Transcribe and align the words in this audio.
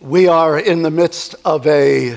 We 0.00 0.28
are 0.28 0.58
in 0.58 0.80
the 0.80 0.90
midst 0.90 1.34
of 1.44 1.66
a 1.66 2.16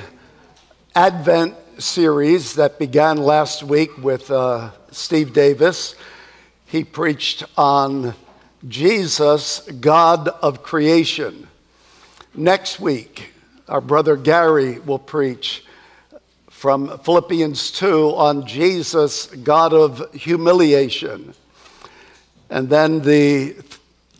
Advent 0.96 1.56
series 1.80 2.56
that 2.56 2.79
began 2.79 3.17
last 3.17 3.62
week 3.62 3.98
with 3.98 4.32
uh, 4.32 4.71
Steve 4.92 5.33
Davis. 5.33 5.93
He 6.66 6.85
preached 6.85 7.43
on 7.58 8.16
Jesus, 8.66 9.59
God 9.82 10.30
of 10.30 10.64
creation. 10.64 11.50
Next 12.34 12.80
week, 12.80 13.33
our 13.68 13.82
brother 13.82 14.15
Gary 14.15 14.79
will 14.79 14.97
preach 14.97 15.65
from 16.50 16.97
Philippians 17.00 17.70
2 17.71 18.15
on 18.15 18.47
Jesus, 18.47 19.25
God 19.25 19.73
of 19.73 20.09
humiliation. 20.13 21.34
And 22.50 22.70
then 22.70 23.02
the 23.02 23.57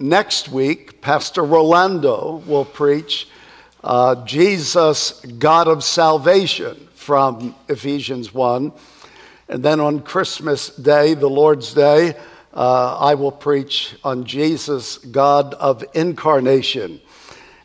next 0.02 0.50
week, 0.50 1.00
Pastor 1.00 1.46
Rolando 1.46 2.44
will 2.46 2.66
preach 2.66 3.30
uh, 3.84 4.24
Jesus, 4.26 5.20
God 5.40 5.68
of 5.68 5.84
salvation, 5.84 6.88
from 6.96 7.54
Ephesians 7.68 8.34
1. 8.34 8.72
And 9.50 9.64
then 9.64 9.80
on 9.82 10.02
Christmas 10.02 10.70
Day, 10.70 11.14
the 11.16 11.30
Lord's 11.30 11.74
Day, 11.74 12.16
uh, 12.54 12.98
I 12.98 13.16
will 13.16 13.32
preach 13.32 13.96
on 14.04 14.24
Jesus, 14.24 14.98
God 15.00 15.54
of 15.56 15.84
incarnation. 15.94 17.02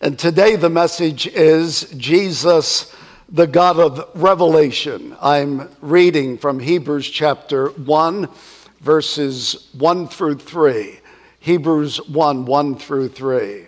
And 0.01 0.19
today 0.19 0.57
the 0.57 0.71
message 0.71 1.29
is 1.29 1.83
Jesus, 1.97 2.95
the 3.29 3.47
God 3.47 3.79
of 3.79 4.11
revelation. 4.15 5.17
I'm 5.21 5.71
reading 5.81 6.37
from 6.37 6.59
Hebrews 6.59 7.09
chapter 7.09 7.69
1, 7.69 8.29
verses 8.81 9.69
1 9.79 10.09
through 10.09 10.39
3. 10.39 10.99
Hebrews 11.41 12.09
1 12.09 12.45
1 12.45 12.77
through 12.77 13.09
3 13.11 13.68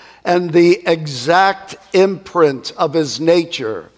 and 0.23 0.51
the 0.51 0.81
exact 0.85 1.75
imprint 1.93 2.71
of 2.77 2.93
his 2.93 3.19
nature. 3.19 3.89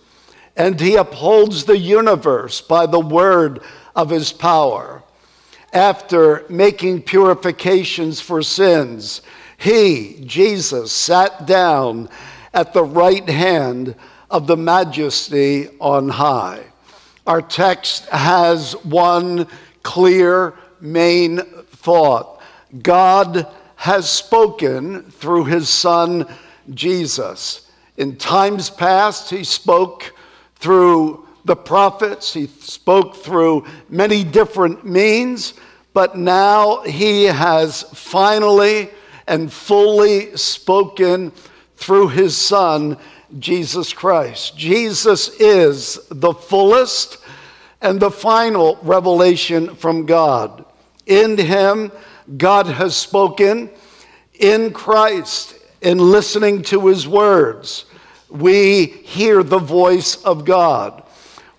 And 0.55 0.79
he 0.79 0.95
upholds 0.95 1.65
the 1.65 1.77
universe 1.77 2.61
by 2.61 2.85
the 2.85 2.99
word 2.99 3.61
of 3.95 4.09
his 4.09 4.31
power. 4.31 5.03
After 5.71 6.45
making 6.49 7.01
purifications 7.03 8.21
for 8.21 8.43
sins, 8.43 9.21
he, 9.57 10.23
Jesus, 10.25 10.91
sat 10.91 11.45
down 11.47 12.09
at 12.53 12.73
the 12.73 12.83
right 12.83 13.27
hand 13.27 13.95
of 14.29 14.45
the 14.47 14.57
majesty 14.57 15.69
on 15.79 16.09
high. 16.09 16.63
Our 17.25 17.41
text 17.41 18.05
has 18.09 18.73
one 18.83 19.47
clear 19.81 20.53
main 20.79 21.39
thought 21.67 22.41
God 22.81 23.47
has 23.83 24.09
spoken 24.09 25.03
through 25.11 25.43
his 25.43 25.67
son 25.67 26.25
Jesus. 26.73 27.69
In 27.97 28.15
times 28.15 28.69
past, 28.69 29.29
he 29.29 29.43
spoke 29.43 30.15
through 30.55 31.27
the 31.43 31.57
prophets, 31.57 32.33
he 32.33 32.47
spoke 32.47 33.13
through 33.13 33.65
many 33.89 34.23
different 34.23 34.85
means, 34.85 35.55
but 35.93 36.17
now 36.17 36.81
he 36.83 37.25
has 37.25 37.81
finally 37.93 38.89
and 39.27 39.51
fully 39.51 40.33
spoken 40.37 41.33
through 41.75 42.07
his 42.07 42.37
son, 42.37 42.97
Jesus 43.37 43.91
Christ. 43.91 44.57
Jesus 44.57 45.27
is 45.41 45.99
the 46.09 46.33
fullest 46.33 47.17
and 47.81 47.99
the 47.99 48.11
final 48.11 48.79
revelation 48.81 49.75
from 49.75 50.05
God. 50.05 50.63
In 51.05 51.37
him, 51.37 51.91
God 52.37 52.67
has 52.67 52.95
spoken 52.95 53.69
in 54.39 54.71
Christ, 54.71 55.55
in 55.81 55.97
listening 55.97 56.63
to 56.63 56.87
his 56.87 57.07
words. 57.07 57.85
We 58.29 58.85
hear 58.85 59.43
the 59.43 59.59
voice 59.59 60.15
of 60.23 60.45
God. 60.45 61.03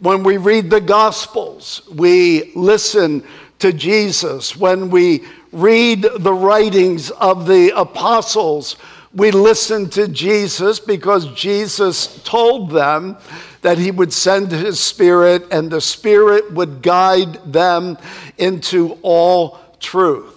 When 0.01 0.23
we 0.23 0.37
read 0.37 0.71
the 0.71 0.81
Gospels, 0.81 1.83
we 1.95 2.53
listen 2.55 3.25
to 3.61 3.73
Jesus. 3.73 4.57
When 4.57 4.91
we 4.91 5.25
read 5.53 6.03
the 6.19 6.35
writings 6.35 7.11
of 7.11 7.47
the 7.47 7.77
apostles, 7.79 8.77
we 9.15 9.31
listen 9.31 9.89
to 9.91 10.09
Jesus 10.09 10.81
because 10.81 11.33
Jesus 11.35 12.23
told 12.25 12.71
them 12.71 13.17
that 13.63 13.79
he 13.79 13.93
would 13.93 14.13
send 14.13 14.51
his 14.51 14.81
spirit 14.81 15.47
and 15.53 15.71
the 15.71 15.81
spirit 15.81 16.53
would 16.53 16.83
guide 16.83 17.53
them 17.53 17.97
into 18.37 18.99
all 19.03 19.61
truth. 19.79 20.34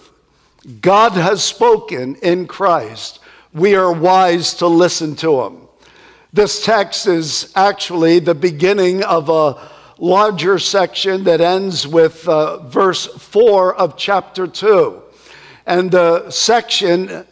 God 0.68 1.12
has 1.12 1.42
spoken 1.42 2.16
in 2.16 2.46
Christ. 2.46 3.20
We 3.54 3.74
are 3.74 3.90
wise 3.90 4.52
to 4.54 4.66
listen 4.66 5.16
to 5.16 5.40
him. 5.40 5.68
This 6.30 6.62
text 6.62 7.06
is 7.06 7.50
actually 7.56 8.18
the 8.18 8.34
beginning 8.34 9.02
of 9.02 9.30
a 9.30 9.66
larger 9.98 10.58
section 10.58 11.24
that 11.24 11.40
ends 11.40 11.88
with 11.88 12.28
uh, 12.28 12.58
verse 12.64 13.06
4 13.06 13.76
of 13.76 13.96
chapter 13.96 14.46
2. 14.46 15.02
And 15.64 15.90
the 15.90 16.30
section 16.30 17.24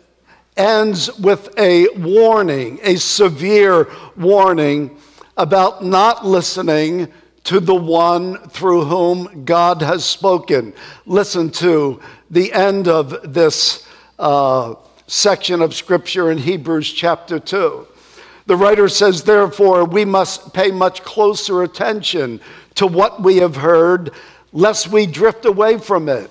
ends 0.57 1.15
with 1.19 1.51
a 1.59 1.89
warning, 1.89 2.81
a 2.83 2.97
severe 2.97 3.91
warning 4.17 4.97
about 5.37 5.85
not 5.85 6.25
listening 6.25 7.13
to 7.45 7.61
the 7.61 7.75
one 7.75 8.37
through 8.49 8.85
whom 8.87 9.45
God 9.45 9.81
has 9.81 10.05
spoken. 10.05 10.73
Listen 11.05 11.51
to 11.51 12.01
the 12.31 12.53
end 12.53 12.89
of 12.89 13.35
this 13.35 13.87
uh, 14.19 14.75
section 15.07 15.63
of 15.63 15.75
scripture 15.75 16.31
in 16.31 16.39
Hebrews 16.39 16.93
chapter 16.93 17.39
2. 17.39 17.87
The 18.47 18.57
writer 18.57 18.89
says, 18.89 19.23
Therefore, 19.23 19.85
we 19.85 20.05
must 20.05 20.55
pay 20.55 20.71
much 20.71 21.03
closer 21.03 21.63
attention 21.63 22.41
to 22.77 22.87
what 22.87 23.23
we 23.23 23.37
have 23.39 23.57
heard, 23.57 24.13
lest 24.53 24.89
we 24.89 25.07
drift 25.07 25.45
away 25.45 25.79
from 25.79 26.09
it. 26.09 26.31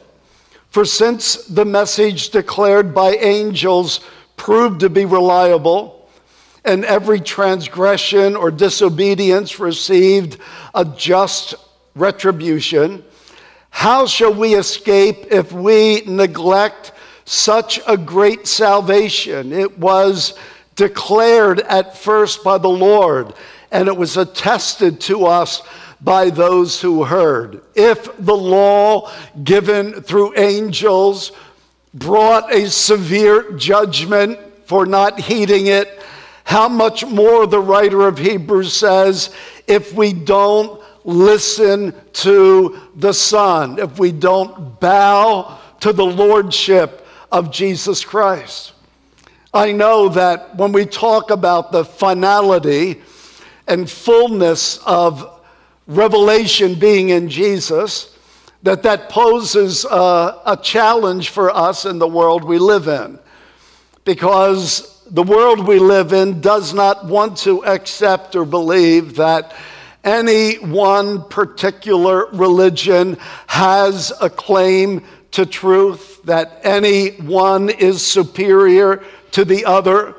For 0.70 0.86
since 0.86 1.46
the 1.46 1.66
message 1.66 2.30
declared 2.30 2.94
by 2.94 3.16
angels 3.16 4.02
proved 4.38 4.82
to 4.82 4.90
be 4.90 5.06
reliable, 5.06 6.10
and 6.66 6.84
every 6.84 7.20
transgression 7.20 8.36
or 8.36 8.50
disobedience 8.50 9.60
received 9.60 10.40
a 10.74 10.84
just 10.84 11.56
retribution. 11.96 13.04
How 13.76 14.06
shall 14.06 14.34
we 14.34 14.56
escape 14.56 15.28
if 15.32 15.52
we 15.52 16.02
neglect 16.08 16.94
such 17.26 17.82
a 17.86 17.98
great 17.98 18.48
salvation? 18.48 19.52
It 19.52 19.78
was 19.78 20.34
declared 20.78 21.60
at 21.60 21.98
first 21.98 22.42
by 22.42 22.58
the 22.58 22.70
Lord, 22.70 23.34
and 23.72 23.90
it 23.90 23.98
was 23.98 24.16
attested 24.16 25.02
to 25.02 25.26
us 25.26 25.62
by 26.00 26.30
those 26.30 26.80
who 26.80 27.04
heard. 27.04 27.62
If 27.76 28.10
the 28.18 28.36
law 28.36 29.12
given 29.44 30.02
through 30.02 30.38
angels 30.38 31.34
brought 31.94 32.56
a 32.56 32.70
severe 32.70 33.52
judgment 33.52 34.40
for 34.68 34.86
not 34.86 35.20
heeding 35.20 35.68
it, 35.68 36.02
how 36.46 36.70
much 36.70 37.06
more 37.06 37.46
the 37.46 37.60
writer 37.60 38.08
of 38.08 38.20
Hebrews 38.20 38.72
says, 38.72 39.36
if 39.68 39.94
we 39.94 40.14
don't 40.14 40.82
listen 41.06 41.94
to 42.12 42.80
the 42.96 43.14
Son, 43.14 43.80
if 43.80 44.00
we 44.00 44.12
don't 44.12 44.80
bow 44.80 45.60
to 45.80 45.94
the 45.94 46.06
Lordship 46.06 47.08
of 47.32 47.52
Jesus 47.52 48.04
Christ. 48.04 48.74
I 49.54 49.72
know 49.72 50.10
that 50.10 50.56
when 50.58 50.72
we 50.72 50.86
talk 50.86 51.30
about 51.30 51.72
the 51.72 51.86
finality 51.86 53.02
and 53.68 53.90
fullness 53.90 54.80
of 54.80 55.42
revelation 55.88 56.76
being 56.76 57.10
in 57.10 57.30
Jesus, 57.30 58.18
that 58.64 58.84
that 58.84 59.10
poses 59.10 59.86
a, 59.86 60.42
a 60.46 60.60
challenge 60.62 61.30
for 61.30 61.56
us 61.56 61.86
in 61.86 62.00
the 62.00 62.08
world 62.08 62.44
we 62.44 62.58
live 62.58 62.88
in. 62.88 63.20
Because 64.04 65.04
the 65.10 65.24
world 65.24 65.68
we 65.68 65.78
live 65.78 66.14
in 66.14 66.42
does 66.42 66.74
not 66.74 67.06
want 67.06 67.38
to 67.38 67.64
accept 67.64 68.36
or 68.36 68.44
believe 68.44 69.16
that 69.18 69.54
any 70.06 70.56
one 70.60 71.28
particular 71.28 72.28
religion 72.28 73.18
has 73.48 74.14
a 74.22 74.30
claim 74.30 75.04
to 75.32 75.46
truth, 75.46 76.22
that 76.24 76.62
any 76.64 77.10
one 77.18 77.70
is 77.70 78.06
superior 78.06 79.04
to 79.32 79.44
the 79.44 79.66
other. 79.66 80.16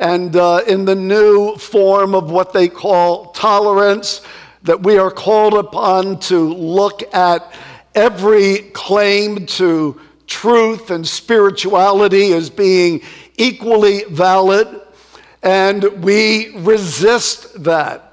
and 0.00 0.36
uh, 0.36 0.62
in 0.68 0.84
the 0.84 0.94
new 0.94 1.56
form 1.56 2.14
of 2.14 2.30
what 2.30 2.52
they 2.52 2.68
call 2.68 3.32
tolerance, 3.32 4.20
that 4.62 4.80
we 4.82 4.98
are 4.98 5.10
called 5.10 5.54
upon 5.54 6.18
to 6.20 6.52
look 6.52 7.02
at 7.14 7.52
every 7.94 8.58
claim 8.74 9.46
to 9.46 10.00
truth 10.26 10.90
and 10.90 11.06
spirituality 11.06 12.32
as 12.32 12.50
being 12.50 13.00
equally 13.36 14.04
valid, 14.04 14.68
and 15.42 15.82
we 16.04 16.56
resist 16.58 17.64
that. 17.64 18.07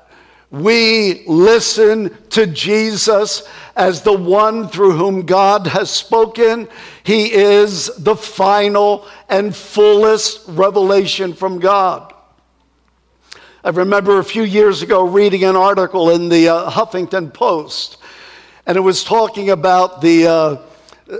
We 0.61 1.25
listen 1.27 2.15
to 2.29 2.47
Jesus 2.47 3.45
as 3.75 4.03
the 4.03 4.13
one 4.13 4.69
through 4.69 4.93
whom 4.93 5.25
God 5.25 5.67
has 5.67 5.89
spoken. 5.89 6.69
He 7.03 7.33
is 7.33 7.87
the 7.97 8.15
final 8.15 9.05
and 9.27 9.53
fullest 9.53 10.47
revelation 10.47 11.33
from 11.33 11.59
God. 11.59 12.13
I 13.65 13.69
remember 13.71 14.19
a 14.19 14.23
few 14.23 14.43
years 14.43 14.81
ago 14.81 15.03
reading 15.03 15.43
an 15.43 15.57
article 15.57 16.09
in 16.11 16.29
the 16.29 16.47
uh, 16.47 16.69
Huffington 16.71 17.33
Post, 17.33 17.97
and 18.65 18.77
it 18.77 18.81
was 18.81 19.03
talking 19.03 19.49
about 19.49 19.99
the, 19.99 20.27
uh, 20.27 20.61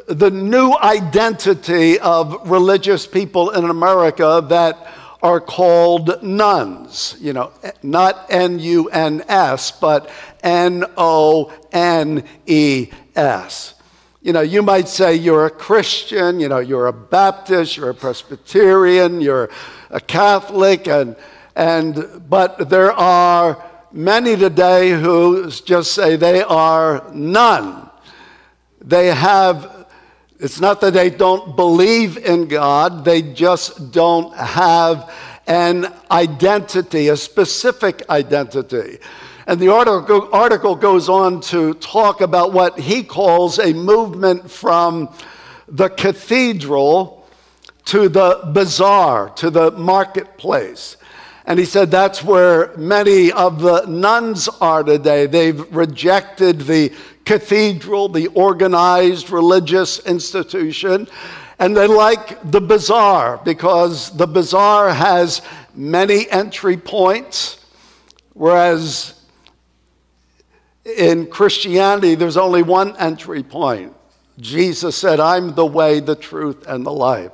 the 0.08 0.32
new 0.32 0.74
identity 0.78 2.00
of 2.00 2.50
religious 2.50 3.06
people 3.06 3.50
in 3.50 3.66
America 3.66 4.46
that 4.48 4.88
are 5.26 5.42
called 5.42 6.22
nones. 6.22 7.18
You 7.20 7.34
know, 7.34 7.52
not 7.82 8.28
N 8.30 8.60
U 8.60 8.90
N 8.90 9.24
S, 9.28 9.72
but 9.72 10.08
N 10.44 10.86
O 10.98 11.52
N 11.72 12.24
E 12.46 12.92
S. 13.16 13.74
You 14.22 14.34
know, 14.34 14.42
you 14.42 14.62
might 14.62 14.88
say 14.88 15.16
you're 15.16 15.48
a 15.48 15.50
Christian, 15.50 16.40
you 16.40 16.48
know, 16.48 16.60
you're 16.60 16.88
a 16.88 16.94
Baptist, 16.94 17.76
you're 17.76 17.90
a 17.90 17.96
Presbyterian, 17.96 19.20
you're 19.20 19.50
a 19.90 20.00
Catholic, 20.00 20.88
and, 20.88 21.16
and, 21.56 22.24
but 22.30 22.70
there 22.70 22.92
are 22.92 23.64
many 23.92 24.36
today 24.36 24.92
who 24.92 25.50
just 25.50 25.94
say 25.94 26.16
they 26.16 26.42
are 26.44 27.04
none. 27.14 27.90
They 28.82 29.08
have, 29.08 29.75
it's 30.40 30.60
not 30.60 30.82
that 30.82 30.94
they 30.94 31.10
don't 31.10 31.56
believe 31.56 32.18
in 32.18 32.48
God, 32.48 33.06
they 33.06 33.22
just 33.22 33.92
don't 33.92 34.36
have 34.36 35.14
an 35.48 35.94
identity, 36.12 37.08
a 37.08 37.18
specific 37.18 38.08
identity. 38.10 39.00
And 39.48 39.60
the 39.60 39.72
article, 39.72 40.28
article 40.34 40.76
goes 40.76 41.08
on 41.08 41.40
to 41.42 41.76
talk 41.76 42.22
about 42.22 42.52
what 42.52 42.80
he 42.80 43.04
calls 43.04 43.60
a 43.60 43.74
movement 43.74 44.50
from 44.50 45.14
the 45.68 45.90
cathedral 45.90 47.28
to 47.86 48.10
the 48.10 48.42
bazaar, 48.54 49.30
to 49.36 49.50
the 49.50 49.72
marketplace. 49.72 50.98
And 51.46 51.60
he 51.60 51.66
said 51.66 51.92
that's 51.92 52.24
where 52.24 52.76
many 52.76 53.32
of 53.32 53.62
the 53.62 53.86
nones 53.86 54.50
are 54.62 54.84
today. 54.84 55.28
They've 55.28 55.74
rejected 55.74 56.62
the 56.62 56.92
cathedral, 57.26 58.08
the 58.08 58.28
organized 58.28 59.32
religious 59.32 60.00
institution, 60.00 61.08
and 61.60 61.76
they 61.76 61.88
like 61.88 62.52
the 62.52 62.62
bazaar 62.62 63.42
because 63.44 64.16
the 64.16 64.28
bazaar 64.28 64.94
has 64.94 65.42
many 65.74 66.30
entry 66.30 66.78
points, 66.78 67.66
whereas 68.34 69.20
in 70.86 71.28
Christianity, 71.28 72.16
there's 72.16 72.38
only 72.38 72.62
one 72.62 72.96
entry 72.98 73.42
point. 73.42 73.94
Jesus 74.40 74.96
said, 74.96 75.20
I'm 75.20 75.56
the 75.56 75.66
way, 75.66 76.00
the 76.00 76.16
truth, 76.16 76.68
and 76.68 76.86
the 76.86 76.92
life. 76.92 77.32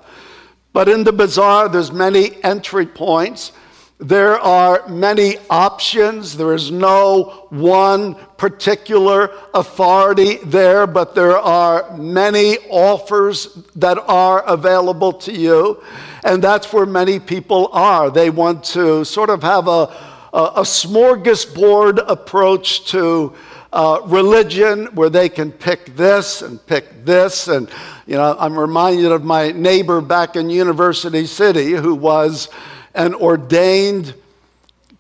But 0.73 0.87
in 0.87 1.03
the 1.03 1.11
bazaar, 1.11 1.67
there's 1.67 1.91
many 1.91 2.41
entry 2.43 2.85
points. 2.85 3.51
There 4.01 4.39
are 4.39 4.87
many 4.87 5.37
options. 5.49 6.35
There 6.35 6.53
is 6.53 6.71
no 6.71 7.45
one 7.49 8.15
particular 8.37 9.31
authority 9.53 10.37
there, 10.37 10.87
but 10.87 11.15
there 11.15 11.37
are 11.37 11.95
many 11.95 12.57
offers 12.69 13.59
that 13.75 13.97
are 13.99 14.43
available 14.43 15.13
to 15.13 15.31
you. 15.31 15.83
And 16.23 16.43
that's 16.43 16.73
where 16.73 16.85
many 16.85 17.19
people 17.19 17.69
are. 17.71 18.09
They 18.09 18.29
want 18.29 18.63
to 18.75 19.05
sort 19.05 19.29
of 19.29 19.43
have 19.43 19.67
a 19.67 19.93
a, 20.33 20.37
a 20.37 20.61
smorgasbord 20.61 22.03
approach 22.07 22.85
to 22.91 23.33
uh, 23.73 24.01
religion 24.05 24.87
where 24.95 25.09
they 25.09 25.29
can 25.29 25.51
pick 25.51 25.95
this 25.95 26.41
and 26.41 26.65
pick 26.65 27.05
this. 27.05 27.47
And, 27.47 27.69
you 28.05 28.15
know, 28.15 28.35
I'm 28.37 28.57
reminded 28.57 29.11
of 29.11 29.23
my 29.23 29.51
neighbor 29.51 30.01
back 30.01 30.35
in 30.35 30.49
University 30.49 31.25
City 31.25 31.71
who 31.71 31.95
was 31.95 32.49
an 32.93 33.13
ordained 33.13 34.13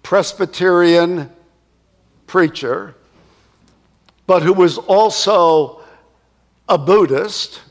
Presbyterian 0.03 1.29
preacher, 2.27 2.95
but 4.27 4.43
who 4.43 4.53
was 4.53 4.77
also 4.77 5.81
a 6.67 6.77
Buddhist 6.77 7.61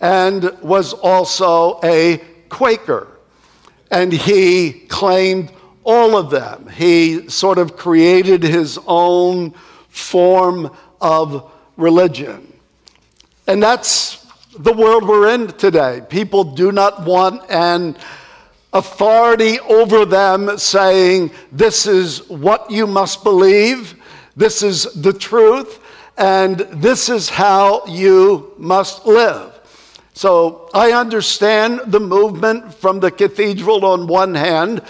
and 0.00 0.50
was 0.60 0.92
also 0.92 1.80
a 1.82 2.18
Quaker. 2.48 3.08
And 3.90 4.12
he 4.12 4.72
claimed 4.72 5.52
all 5.84 6.16
of 6.16 6.30
them. 6.30 6.68
He 6.68 7.28
sort 7.28 7.58
of 7.58 7.76
created 7.76 8.42
his 8.42 8.78
own 8.86 9.52
form 9.88 10.74
of 11.00 11.50
religion. 11.76 12.52
And 13.46 13.62
that's 13.62 14.26
the 14.58 14.72
world 14.72 15.06
we're 15.06 15.34
in 15.34 15.48
today. 15.48 16.02
People 16.08 16.44
do 16.44 16.72
not 16.72 17.04
want 17.04 17.42
an 17.50 17.96
authority 18.72 19.60
over 19.60 20.04
them 20.04 20.58
saying, 20.58 21.30
This 21.50 21.86
is 21.86 22.28
what 22.28 22.70
you 22.70 22.86
must 22.86 23.22
believe, 23.22 23.94
this 24.36 24.62
is 24.62 24.84
the 24.94 25.12
truth, 25.12 25.80
and 26.16 26.60
this 26.72 27.08
is 27.08 27.28
how 27.28 27.84
you 27.86 28.54
must 28.58 29.06
live. 29.06 29.52
So 30.14 30.68
I 30.74 30.92
understand 30.92 31.80
the 31.86 32.00
movement 32.00 32.74
from 32.74 33.00
the 33.00 33.10
cathedral 33.10 33.84
on 33.84 34.06
one 34.06 34.34
hand 34.34 34.82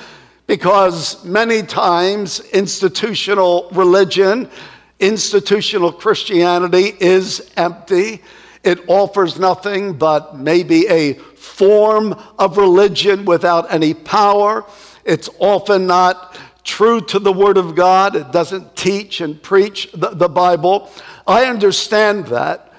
because 0.46 1.25
many 1.25 1.62
times 1.62 2.40
institutional 2.50 3.69
religion, 3.73 4.50
institutional 4.99 5.93
Christianity 5.93 6.94
is 7.00 7.52
empty. 7.56 8.23
It 8.64 8.81
offers 8.88 9.38
nothing 9.38 9.94
but 9.94 10.37
maybe 10.37 10.88
a 10.88 11.14
form 11.52 12.14
of 12.38 12.56
religion 12.56 13.25
without 13.25 13.72
any 13.72 13.94
power. 13.94 14.64
It's 15.04 15.28
often 15.38 15.87
not 15.87 16.38
true 16.64 17.00
to 17.00 17.19
the 17.19 17.32
Word 17.32 17.58
of 17.58 17.75
God. 17.75 18.16
It 18.16 18.32
doesn't 18.32 18.75
teach 18.76 19.21
and 19.21 19.40
preach 19.42 19.90
the, 19.92 20.11
the 20.11 20.28
Bible. 20.28 20.90
I 21.26 21.44
understand 21.47 22.26
that. 22.26 22.73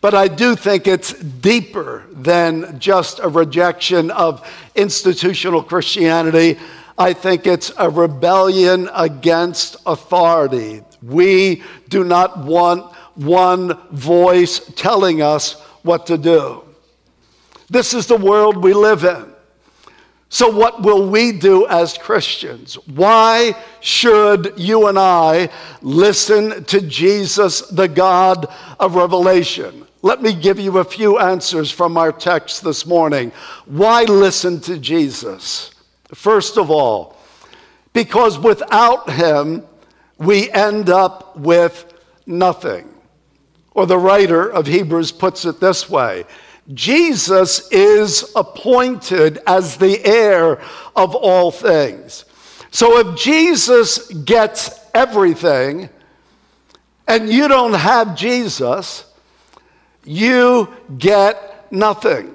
But 0.00 0.14
I 0.14 0.28
do 0.28 0.54
think 0.54 0.86
it's 0.86 1.12
deeper 1.12 2.04
than 2.12 2.78
just 2.78 3.18
a 3.18 3.28
rejection 3.28 4.12
of 4.12 4.46
institutional 4.76 5.62
Christianity. 5.62 6.56
I 6.96 7.12
think 7.14 7.46
it's 7.46 7.72
a 7.76 7.90
rebellion 7.90 8.88
against 8.94 9.76
authority. 9.86 10.82
We 11.02 11.64
do 11.88 12.04
not 12.04 12.38
want 12.38 12.94
one 13.16 13.76
voice 13.90 14.60
telling 14.76 15.20
us 15.22 15.60
what 15.82 16.06
to 16.06 16.18
do. 16.18 16.67
This 17.70 17.92
is 17.92 18.06
the 18.06 18.16
world 18.16 18.56
we 18.56 18.72
live 18.72 19.04
in. 19.04 19.32
So, 20.30 20.50
what 20.50 20.82
will 20.82 21.08
we 21.08 21.32
do 21.32 21.66
as 21.68 21.96
Christians? 21.96 22.74
Why 22.86 23.54
should 23.80 24.52
you 24.58 24.88
and 24.88 24.98
I 24.98 25.48
listen 25.80 26.64
to 26.64 26.82
Jesus, 26.82 27.62
the 27.62 27.88
God 27.88 28.46
of 28.78 28.94
Revelation? 28.94 29.86
Let 30.02 30.22
me 30.22 30.34
give 30.34 30.60
you 30.60 30.78
a 30.78 30.84
few 30.84 31.18
answers 31.18 31.70
from 31.70 31.96
our 31.96 32.12
text 32.12 32.62
this 32.62 32.84
morning. 32.84 33.32
Why 33.64 34.04
listen 34.04 34.60
to 34.60 34.78
Jesus? 34.78 35.70
First 36.14 36.58
of 36.58 36.70
all, 36.70 37.16
because 37.94 38.38
without 38.38 39.10
him, 39.10 39.64
we 40.18 40.50
end 40.50 40.90
up 40.90 41.36
with 41.36 41.92
nothing. 42.26 42.88
Or 43.72 43.86
the 43.86 43.98
writer 43.98 44.48
of 44.50 44.66
Hebrews 44.66 45.10
puts 45.10 45.46
it 45.46 45.58
this 45.58 45.88
way 45.88 46.26
Jesus 46.74 47.70
is 47.70 48.30
appointed 48.36 49.38
as 49.46 49.76
the 49.76 50.04
heir 50.04 50.60
of 50.94 51.14
all 51.14 51.50
things. 51.50 52.24
So 52.70 52.98
if 52.98 53.18
Jesus 53.18 54.12
gets 54.12 54.78
everything 54.94 55.88
and 57.06 57.30
you 57.30 57.48
don't 57.48 57.72
have 57.72 58.14
Jesus, 58.14 59.04
you 60.04 60.68
get 60.98 61.72
nothing. 61.72 62.34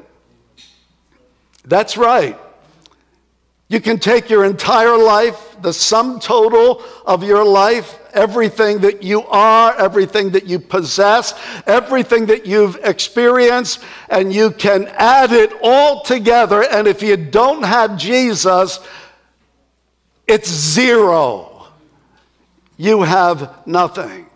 That's 1.66 1.96
right. 1.96 2.38
You 3.68 3.80
can 3.80 4.00
take 4.00 4.30
your 4.30 4.46
entire 4.46 4.98
life, 4.98 5.56
the 5.62 5.74
sum 5.74 6.20
total 6.20 6.84
of 7.06 7.24
your 7.24 7.46
life, 7.46 7.98
everything 8.14 8.80
that 8.80 9.04
you 9.04 9.24
are, 9.28 9.76
everything 9.78 10.32
that 10.32 10.46
you 10.46 10.60
possess, 10.60 11.34
everything 11.68 12.28
that 12.28 12.46
you've 12.46 12.78
experienced, 12.84 13.84
and 14.10 14.34
you 14.34 14.52
can 14.52 14.88
add 14.98 15.32
it 15.32 15.52
all 15.62 16.02
together. 16.04 16.64
And 16.64 16.88
if 16.88 17.02
you 17.02 17.18
don't 17.18 17.64
have 17.64 17.98
Jesus, 17.98 18.80
it's 20.28 20.50
zero. 20.50 21.68
You 22.78 23.04
have 23.04 23.68
nothing. 23.68 24.28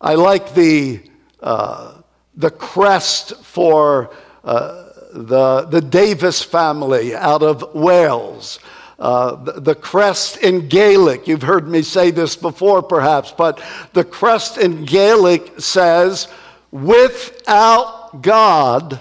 I 0.00 0.14
like 0.14 0.54
the, 0.54 1.00
uh, 1.40 1.94
the 2.36 2.50
crest 2.50 3.34
for 3.44 4.10
uh, 4.44 4.84
the, 5.12 5.62
the 5.62 5.80
Davis 5.80 6.42
family 6.42 7.14
out 7.14 7.42
of 7.42 7.74
Wales. 7.74 8.60
Uh, 8.98 9.36
the, 9.44 9.52
the, 9.60 9.74
crest 9.76 10.38
in 10.38 10.66
Gaelic, 10.66 11.28
you've 11.28 11.42
heard 11.42 11.68
me 11.68 11.82
say 11.82 12.10
this 12.10 12.34
before 12.34 12.82
perhaps, 12.82 13.30
but 13.30 13.62
the 13.92 14.02
crest 14.02 14.58
in 14.58 14.84
Gaelic 14.84 15.60
says, 15.60 16.26
without 16.72 18.22
God, 18.22 19.00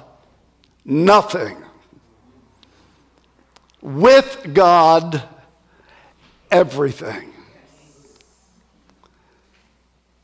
nothing. 0.85 1.57
With 3.81 4.51
God, 4.53 5.23
everything. 6.51 7.33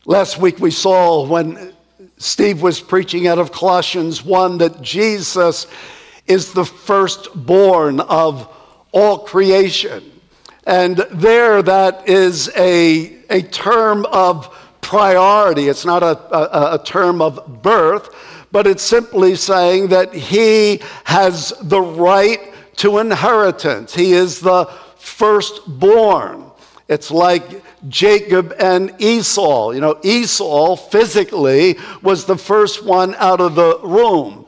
Last 0.05 0.37
week 0.37 0.59
we 0.59 0.69
saw 0.69 1.25
when 1.25 1.73
Steve 2.17 2.61
was 2.61 2.79
preaching 2.79 3.25
out 3.25 3.39
of 3.39 3.51
Colossians 3.51 4.23
1 4.23 4.59
that 4.59 4.83
Jesus 4.83 5.65
is 6.27 6.53
the 6.53 6.65
firstborn 6.65 8.01
of 8.01 8.53
all 8.93 9.19
creation. 9.19 10.11
And 10.65 10.97
there, 11.11 11.61
that 11.61 12.07
is 12.07 12.49
a, 12.55 13.17
a 13.29 13.41
term 13.41 14.05
of 14.05 14.55
priority. 14.79 15.67
It's 15.67 15.83
not 15.85 16.03
a, 16.03 16.17
a, 16.33 16.75
a 16.75 16.83
term 16.83 17.21
of 17.21 17.61
birth, 17.61 18.09
but 18.51 18.67
it's 18.67 18.83
simply 18.83 19.35
saying 19.35 19.89
that 19.89 20.13
he 20.13 20.81
has 21.03 21.53
the 21.61 21.81
right 21.81 22.39
to 22.77 22.99
inheritance. 22.99 23.93
He 23.93 24.13
is 24.13 24.39
the 24.39 24.65
firstborn. 24.97 26.51
It's 26.87 27.11
like 27.11 27.43
Jacob 27.89 28.53
and 28.59 28.93
Esau. 28.99 29.71
You 29.71 29.81
know, 29.81 29.99
Esau 30.03 30.75
physically 30.75 31.77
was 32.01 32.25
the 32.25 32.37
first 32.37 32.85
one 32.85 33.15
out 33.15 33.41
of 33.41 33.55
the 33.55 33.79
womb. 33.83 34.42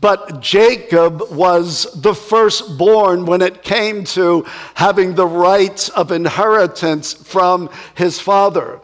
But 0.00 0.40
Jacob 0.40 1.32
was 1.32 1.88
the 2.00 2.14
firstborn 2.14 3.26
when 3.26 3.42
it 3.42 3.62
came 3.62 4.04
to 4.04 4.46
having 4.74 5.14
the 5.14 5.26
rights 5.26 5.88
of 5.88 6.12
inheritance 6.12 7.12
from 7.12 7.68
his 7.94 8.20
father. 8.20 8.80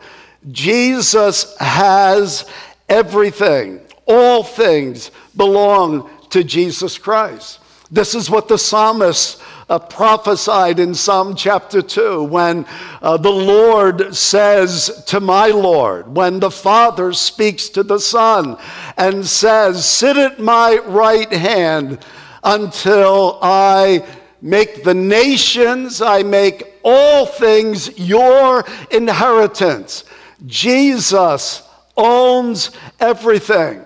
Jesus 0.51 1.57
has 1.59 2.51
everything, 2.89 3.81
all 4.07 4.43
things 4.43 5.13
belong 5.37 6.11
to 6.31 6.43
Jesus 6.43 6.99
Christ. 6.99 7.61
This 7.91 8.17
is 8.17 8.29
what 8.29 8.49
the 8.49 8.59
psalmist 8.59 9.41
uh, 9.69 9.79
prophesied 9.79 10.79
in 10.79 10.95
Psalm 10.95 11.35
chapter 11.35 11.83
2 11.83 12.25
when 12.25 12.67
uh, 13.01 13.17
the 13.17 13.31
Lord 13.31 14.15
says 14.15 15.05
to 15.07 15.21
my 15.21 15.49
Lord, 15.49 16.15
when 16.15 16.41
the 16.41 16.51
Father 16.51 17.13
speaks 17.13 17.69
to 17.71 17.83
the 17.83 17.99
Son 17.99 18.57
and 18.97 19.27
says, 19.27 19.87
Sit 19.87 20.17
at 20.17 20.39
my 20.39 20.79
right 20.85 21.33
hand 21.33 21.99
until 22.43 23.39
I 23.43 24.07
make 24.43 24.85
the 24.85 24.95
nations, 24.95 26.03
I 26.03 26.23
make 26.23 26.75
all 26.83 27.25
things 27.25 27.99
your 27.99 28.65
inheritance. 28.91 30.05
Jesus 30.47 31.63
owns 31.97 32.71
everything. 33.01 33.83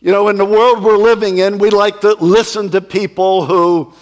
You 0.00 0.10
know, 0.10 0.28
in 0.28 0.36
the 0.36 0.44
world 0.44 0.82
we're 0.82 0.96
living 0.96 1.38
in, 1.38 1.58
we 1.58 1.70
like 1.70 2.00
to 2.00 2.14
listen 2.14 2.70
to 2.70 2.80
people 2.80 3.46
who 3.46 3.94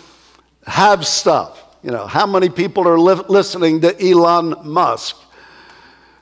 have 0.71 1.07
stuff. 1.07 1.63
You 1.83 1.91
know, 1.91 2.07
how 2.07 2.27
many 2.27 2.49
people 2.49 2.87
are 2.87 2.99
li- 2.99 3.25
listening 3.29 3.81
to 3.83 4.03
Elon 4.03 4.55
Musk? 4.65 5.17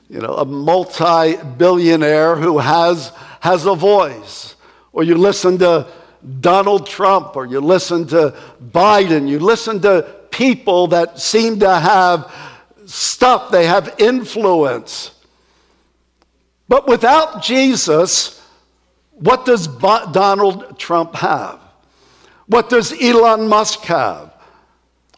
You 0.09 0.19
know, 0.19 0.35
a 0.35 0.45
multi 0.45 1.37
billionaire 1.57 2.35
who 2.35 2.57
has, 2.57 3.11
has 3.41 3.65
a 3.65 3.75
voice. 3.75 4.55
Or 4.91 5.03
you 5.03 5.15
listen 5.15 5.59
to 5.59 5.87
Donald 6.41 6.87
Trump, 6.87 7.35
or 7.35 7.45
you 7.45 7.61
listen 7.61 8.07
to 8.07 8.35
Biden, 8.71 9.29
you 9.29 9.39
listen 9.39 9.81
to 9.81 10.01
people 10.31 10.87
that 10.87 11.19
seem 11.19 11.59
to 11.59 11.79
have 11.79 12.33
stuff, 12.85 13.51
they 13.51 13.67
have 13.67 13.95
influence. 13.99 15.11
But 16.67 16.87
without 16.87 17.43
Jesus, 17.43 18.41
what 19.11 19.45
does 19.45 19.67
Donald 19.67 20.79
Trump 20.79 21.15
have? 21.15 21.59
What 22.47 22.69
does 22.69 22.99
Elon 22.99 23.47
Musk 23.47 23.81
have? 23.81 24.28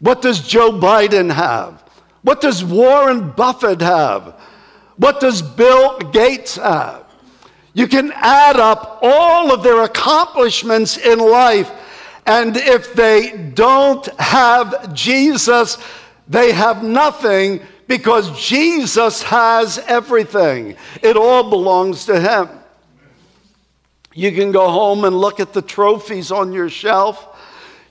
What 0.02 0.22
does 0.22 0.46
Joe 0.46 0.72
Biden 0.72 1.32
have? 1.32 1.82
What 2.24 2.42
does 2.42 2.64
Warren 2.64 3.32
Buffett 3.32 3.82
have? 3.82 4.40
What 4.98 5.20
does 5.20 5.42
Bill 5.42 5.98
Gates 6.00 6.58
have? 6.58 7.06
You 7.74 7.88
can 7.88 8.12
add 8.16 8.58
up 8.58 9.00
all 9.02 9.54
of 9.54 9.64
their 9.64 9.84
accomplishments 9.84 10.98
in 10.98 11.20
life, 11.20 11.72
and 12.26 12.58
if 12.58 12.94
they 12.94 13.52
don't 13.54 14.06
have 14.20 14.94
Jesus, 14.94 15.78
they 16.28 16.52
have 16.52 16.84
nothing 16.84 17.62
because 17.88 18.40
Jesus 18.40 19.24
has 19.24 19.78
everything. 19.88 20.76
It 21.02 21.16
all 21.16 21.50
belongs 21.50 22.06
to 22.06 22.20
Him. 22.20 22.50
You 24.14 24.32
can 24.32 24.52
go 24.52 24.70
home 24.70 25.06
and 25.06 25.18
look 25.18 25.40
at 25.40 25.54
the 25.54 25.62
trophies 25.62 26.32
on 26.32 26.52
your 26.52 26.70
shelf. 26.70 27.31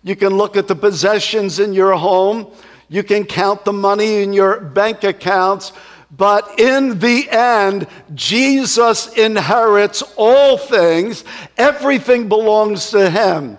You 0.03 0.17
can 0.17 0.37
look 0.37 0.57
at 0.57 0.69
the 0.69 0.75
possessions 0.75 1.59
in 1.59 1.73
your 1.73 1.95
home. 1.95 2.51
You 2.89 3.03
can 3.03 3.25
count 3.25 3.65
the 3.65 3.73
money 3.73 4.23
in 4.23 4.33
your 4.33 4.61
bank 4.61 5.05
accounts. 5.05 5.73
But 6.11 6.59
in 6.59 6.99
the 6.99 7.29
end, 7.31 7.87
Jesus 8.15 9.13
inherits 9.13 10.03
all 10.17 10.59
things. 10.59 11.25
Everything 11.57 12.29
belongs 12.29 12.91
to 12.91 13.11
him. 13.11 13.59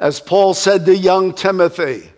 As 0.00 0.18
Paul 0.18 0.54
said 0.54 0.86
to 0.86 0.96
young 0.96 1.34
Timothy, 1.34 2.10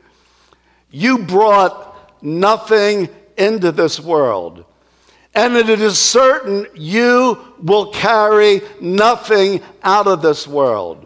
you 0.91 1.19
brought 1.19 2.23
nothing 2.23 3.09
into 3.37 3.73
this 3.73 3.99
world. 3.99 4.65
And 5.35 5.57
it 5.57 5.69
is 5.69 5.99
certain 5.99 6.67
you 6.75 7.39
will 7.61 7.91
carry 7.93 8.63
nothing 8.81 9.61
out 9.83 10.07
of 10.07 10.23
this 10.23 10.47
world. 10.47 11.04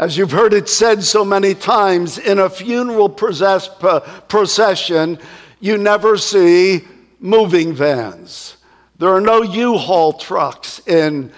As 0.00 0.16
you've 0.16 0.30
heard 0.30 0.54
it 0.54 0.66
said 0.66 1.04
so 1.04 1.26
many 1.26 1.54
times, 1.54 2.16
in 2.16 2.38
a 2.38 2.48
funeral 2.48 3.14
uh, 3.22 4.00
procession, 4.28 5.18
you 5.60 5.76
never 5.76 6.16
see 6.16 6.86
moving 7.18 7.74
vans. 7.74 8.56
There 8.96 9.10
are 9.10 9.20
no 9.20 9.42
U 9.42 9.76
Haul 9.76 10.14
trucks 10.14 10.80
in, 10.86 11.30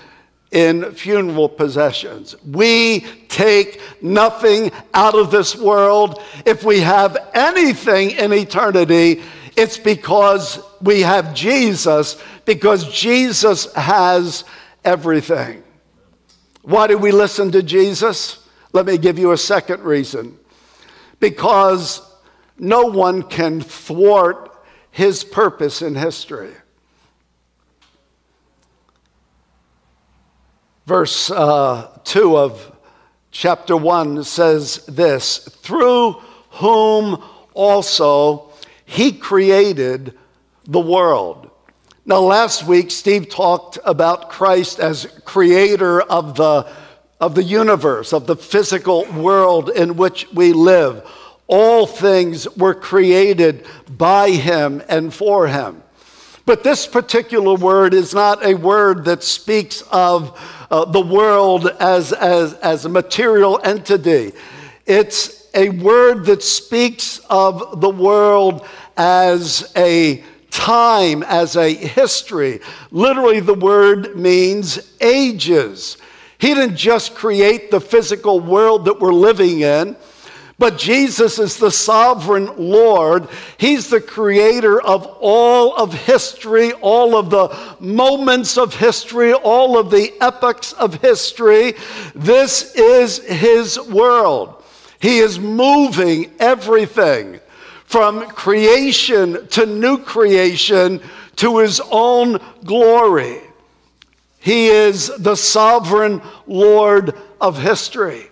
in 0.52 0.92
funeral 0.92 1.48
possessions. 1.48 2.36
We 2.44 3.00
take 3.26 3.80
nothing 4.00 4.70
out 4.94 5.16
of 5.16 5.32
this 5.32 5.56
world. 5.56 6.22
If 6.46 6.62
we 6.62 6.78
have 6.82 7.16
anything 7.34 8.12
in 8.12 8.32
eternity, 8.32 9.24
it's 9.56 9.76
because 9.76 10.60
we 10.80 11.00
have 11.00 11.34
Jesus, 11.34 12.16
because 12.44 12.88
Jesus 12.92 13.72
has 13.74 14.44
everything. 14.84 15.64
Why 16.62 16.86
do 16.86 16.96
we 16.96 17.10
listen 17.10 17.50
to 17.50 17.62
Jesus? 17.64 18.38
Let 18.72 18.86
me 18.86 18.98
give 18.98 19.18
you 19.18 19.32
a 19.32 19.38
second 19.38 19.82
reason. 19.82 20.38
Because 21.20 22.00
no 22.58 22.86
one 22.86 23.22
can 23.22 23.60
thwart 23.60 24.50
his 24.90 25.24
purpose 25.24 25.82
in 25.82 25.94
history. 25.94 26.52
Verse 30.86 31.30
uh, 31.30 31.98
2 32.04 32.36
of 32.36 32.72
chapter 33.30 33.76
1 33.76 34.24
says 34.24 34.84
this 34.86 35.38
Through 35.38 36.12
whom 36.50 37.22
also 37.54 38.50
he 38.84 39.12
created 39.12 40.18
the 40.64 40.80
world. 40.80 41.50
Now, 42.04 42.18
last 42.18 42.66
week, 42.66 42.90
Steve 42.90 43.28
talked 43.28 43.78
about 43.84 44.28
Christ 44.28 44.80
as 44.80 45.06
creator 45.24 46.02
of 46.02 46.34
the 46.36 46.68
of 47.22 47.36
the 47.36 47.42
universe, 47.44 48.12
of 48.12 48.26
the 48.26 48.34
physical 48.34 49.04
world 49.12 49.70
in 49.70 49.96
which 49.96 50.26
we 50.32 50.52
live. 50.52 51.08
All 51.46 51.86
things 51.86 52.48
were 52.56 52.74
created 52.74 53.64
by 53.96 54.30
him 54.30 54.82
and 54.88 55.14
for 55.14 55.46
him. 55.46 55.84
But 56.46 56.64
this 56.64 56.88
particular 56.88 57.54
word 57.54 57.94
is 57.94 58.12
not 58.12 58.44
a 58.44 58.54
word 58.54 59.04
that 59.04 59.22
speaks 59.22 59.82
of 59.92 60.36
uh, 60.68 60.84
the 60.86 61.00
world 61.00 61.68
as, 61.78 62.12
as, 62.12 62.54
as 62.54 62.84
a 62.86 62.88
material 62.88 63.60
entity. 63.62 64.32
It's 64.84 65.48
a 65.54 65.68
word 65.68 66.24
that 66.24 66.42
speaks 66.42 67.20
of 67.30 67.80
the 67.80 67.90
world 67.90 68.66
as 68.96 69.72
a 69.76 70.24
time, 70.50 71.22
as 71.22 71.54
a 71.54 71.72
history. 71.72 72.58
Literally, 72.90 73.38
the 73.38 73.54
word 73.54 74.16
means 74.16 74.92
ages. 75.00 75.98
He 76.42 76.54
didn't 76.54 76.74
just 76.76 77.14
create 77.14 77.70
the 77.70 77.80
physical 77.80 78.40
world 78.40 78.86
that 78.86 78.98
we're 78.98 79.14
living 79.14 79.60
in, 79.60 79.96
But 80.62 80.78
Jesus 80.78 81.40
is 81.40 81.56
the 81.56 81.72
sovereign 81.72 82.50
Lord. 82.56 83.26
He's 83.58 83.90
the 83.90 84.00
creator 84.00 84.80
of 84.80 85.06
all 85.20 85.74
of 85.74 85.92
history, 85.92 86.72
all 86.74 87.16
of 87.16 87.30
the 87.30 87.76
moments 87.80 88.56
of 88.56 88.72
history, 88.72 89.32
all 89.32 89.76
of 89.76 89.90
the 89.90 90.12
epochs 90.20 90.72
of 90.74 91.02
history. 91.02 91.74
This 92.14 92.76
is 92.76 93.18
His 93.24 93.76
world. 93.76 94.62
He 95.00 95.18
is 95.18 95.40
moving 95.40 96.30
everything 96.38 97.40
from 97.84 98.28
creation 98.28 99.48
to 99.48 99.66
new 99.66 99.98
creation 99.98 101.00
to 101.36 101.58
His 101.58 101.80
own 101.90 102.38
glory. 102.64 103.40
He 104.42 104.66
is 104.66 105.06
the 105.18 105.36
sovereign 105.36 106.20
Lord 106.48 107.14
of 107.40 107.60
history. 107.60 108.26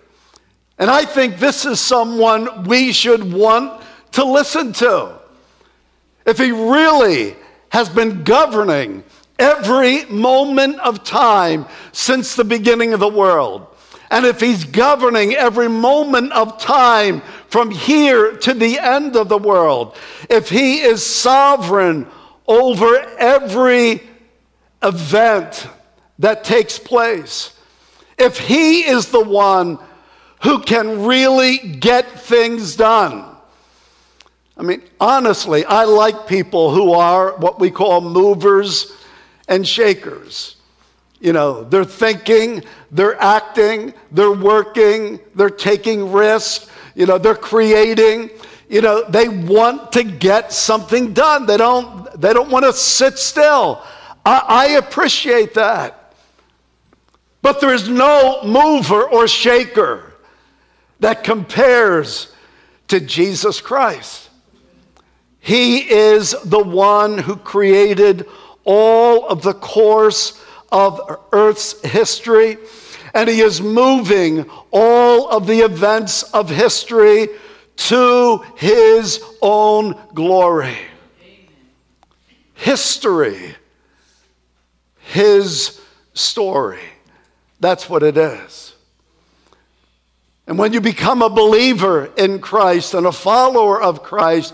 And 0.77 0.89
I 0.89 1.05
think 1.05 1.39
this 1.39 1.65
is 1.65 1.79
someone 1.79 2.65
we 2.65 2.91
should 2.91 3.31
want 3.31 3.81
to 4.11 4.25
listen 4.25 4.73
to. 4.73 5.17
If 6.25 6.37
he 6.37 6.51
really 6.51 7.35
has 7.69 7.87
been 7.87 8.25
governing 8.25 9.05
every 9.39 10.03
moment 10.05 10.79
of 10.81 11.05
time 11.05 11.65
since 11.93 12.35
the 12.35 12.43
beginning 12.43 12.93
of 12.93 12.99
the 12.99 13.07
world, 13.07 13.67
and 14.09 14.25
if 14.25 14.41
he's 14.41 14.65
governing 14.65 15.33
every 15.33 15.69
moment 15.69 16.33
of 16.33 16.59
time 16.59 17.21
from 17.47 17.71
here 17.71 18.35
to 18.35 18.53
the 18.53 18.79
end 18.79 19.15
of 19.15 19.29
the 19.29 19.37
world, 19.37 19.95
if 20.29 20.49
he 20.49 20.81
is 20.81 21.05
sovereign 21.05 22.05
over 22.47 22.97
every 23.17 24.01
event 24.83 25.67
that 26.21 26.43
takes 26.43 26.79
place, 26.79 27.53
if 28.17 28.37
he 28.37 28.81
is 28.81 29.07
the 29.07 29.23
one 29.23 29.79
who 30.43 30.59
can 30.61 31.03
really 31.05 31.57
get 31.57 32.09
things 32.19 32.75
done. 32.75 33.25
I 34.57 34.63
mean, 34.63 34.83
honestly, 34.99 35.65
I 35.65 35.85
like 35.85 36.27
people 36.27 36.73
who 36.73 36.93
are 36.93 37.35
what 37.37 37.59
we 37.59 37.71
call 37.71 38.01
movers 38.01 38.91
and 39.47 39.67
shakers. 39.67 40.57
You 41.19 41.33
know, 41.33 41.63
they're 41.63 41.85
thinking, 41.85 42.63
they're 42.91 43.19
acting, 43.21 43.93
they're 44.11 44.31
working, 44.31 45.19
they're 45.35 45.49
taking 45.49 46.11
risks, 46.11 46.69
you 46.95 47.05
know, 47.05 47.17
they're 47.17 47.35
creating. 47.35 48.29
You 48.69 48.81
know, 48.81 49.03
they 49.09 49.27
want 49.27 49.91
to 49.93 50.03
get 50.03 50.53
something 50.53 51.13
done. 51.13 51.45
They 51.45 51.57
don't, 51.57 52.09
they 52.19 52.33
don't 52.33 52.49
want 52.49 52.65
to 52.65 52.73
sit 52.73 53.19
still. 53.19 53.83
I, 54.25 54.43
I 54.47 54.65
appreciate 54.77 55.55
that. 55.55 56.00
But 57.41 57.59
there's 57.59 57.89
no 57.89 58.43
mover 58.43 59.03
or 59.03 59.27
shaker 59.27 60.13
that 60.99 61.23
compares 61.23 62.33
to 62.89 62.99
Jesus 62.99 63.61
Christ. 63.61 64.29
He 65.39 65.89
is 65.89 66.35
the 66.45 66.63
one 66.63 67.17
who 67.17 67.35
created 67.35 68.27
all 68.63 69.27
of 69.27 69.41
the 69.41 69.55
course 69.55 70.39
of 70.71 71.01
Earth's 71.31 71.81
history, 71.81 72.57
and 73.13 73.27
He 73.27 73.41
is 73.41 73.59
moving 73.59 74.47
all 74.69 75.29
of 75.29 75.47
the 75.47 75.61
events 75.61 76.23
of 76.23 76.49
history 76.49 77.27
to 77.75 78.45
His 78.55 79.23
own 79.41 79.99
glory. 80.13 80.77
History, 82.53 83.55
His 84.99 85.81
story. 86.13 86.90
That's 87.61 87.89
what 87.89 88.03
it 88.03 88.17
is. 88.17 88.75
And 90.47 90.57
when 90.57 90.73
you 90.73 90.81
become 90.81 91.21
a 91.21 91.29
believer 91.29 92.11
in 92.17 92.39
Christ 92.39 92.93
and 92.93 93.05
a 93.05 93.11
follower 93.11 93.81
of 93.81 94.03
Christ, 94.03 94.53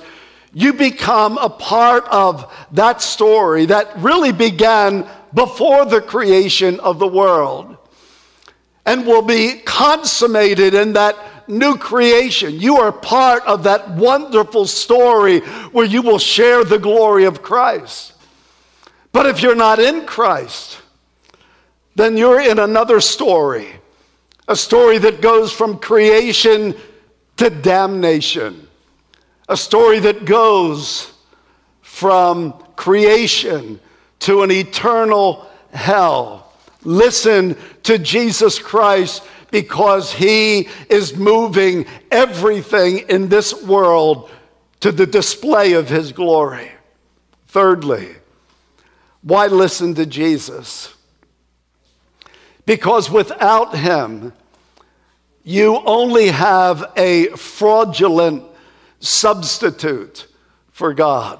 you 0.54 0.74
become 0.74 1.38
a 1.38 1.50
part 1.50 2.06
of 2.10 2.54
that 2.74 3.02
story 3.02 3.66
that 3.66 3.98
really 3.98 4.32
began 4.32 5.10
before 5.34 5.86
the 5.86 6.02
creation 6.02 6.80
of 6.82 7.00
the 7.00 7.08
world 7.08 7.78
and 8.86 9.06
will 9.06 9.22
be 9.22 9.62
consummated 9.66 10.74
in 10.74 10.94
that 10.94 11.18
new 11.48 11.78
creation. 11.78 12.60
You 12.60 12.78
are 12.78 12.92
part 12.92 13.44
of 13.44 13.64
that 13.64 13.90
wonderful 13.92 14.66
story 14.66 15.40
where 15.72 15.86
you 15.86 16.02
will 16.02 16.20
share 16.20 16.64
the 16.64 16.80
glory 16.80 17.26
of 17.26 17.42
Christ. 17.42 18.14
But 19.12 19.26
if 19.26 19.42
you're 19.42 19.56
not 19.56 19.80
in 19.80 20.06
Christ, 20.06 20.82
then 21.98 22.16
you're 22.16 22.40
in 22.40 22.60
another 22.60 23.02
story 23.02 23.68
a 24.48 24.56
story 24.56 24.98
that 24.98 25.20
goes 25.20 25.52
from 25.52 25.78
creation 25.78 26.74
to 27.36 27.50
damnation, 27.50 28.68
a 29.50 29.58
story 29.58 30.00
that 30.00 30.26
goes 30.26 31.12
from 31.82 32.54
creation 32.76 33.80
to 34.20 34.44
an 34.44 34.52
eternal 34.52 35.46
hell. 35.74 36.54
Listen 36.84 37.58
to 37.84 37.98
Jesus 38.00 38.58
Christ 38.58 39.24
because 39.52 40.14
he 40.14 40.70
is 40.90 41.16
moving 41.16 41.86
everything 42.10 43.00
in 43.10 43.28
this 43.28 43.54
world 43.66 44.30
to 44.80 44.92
the 44.92 45.06
display 45.06 45.74
of 45.74 45.90
his 45.90 46.14
glory. 46.14 46.72
Thirdly, 47.48 48.16
why 49.24 49.48
listen 49.48 49.94
to 49.96 50.06
Jesus? 50.06 50.94
Because 52.68 53.10
without 53.10 53.78
him, 53.78 54.34
you 55.46 55.78
only 55.86 56.28
have 56.28 56.92
a 56.98 57.28
fraudulent 57.30 58.44
substitute 59.00 60.28
for 60.74 60.94
God. 60.94 61.40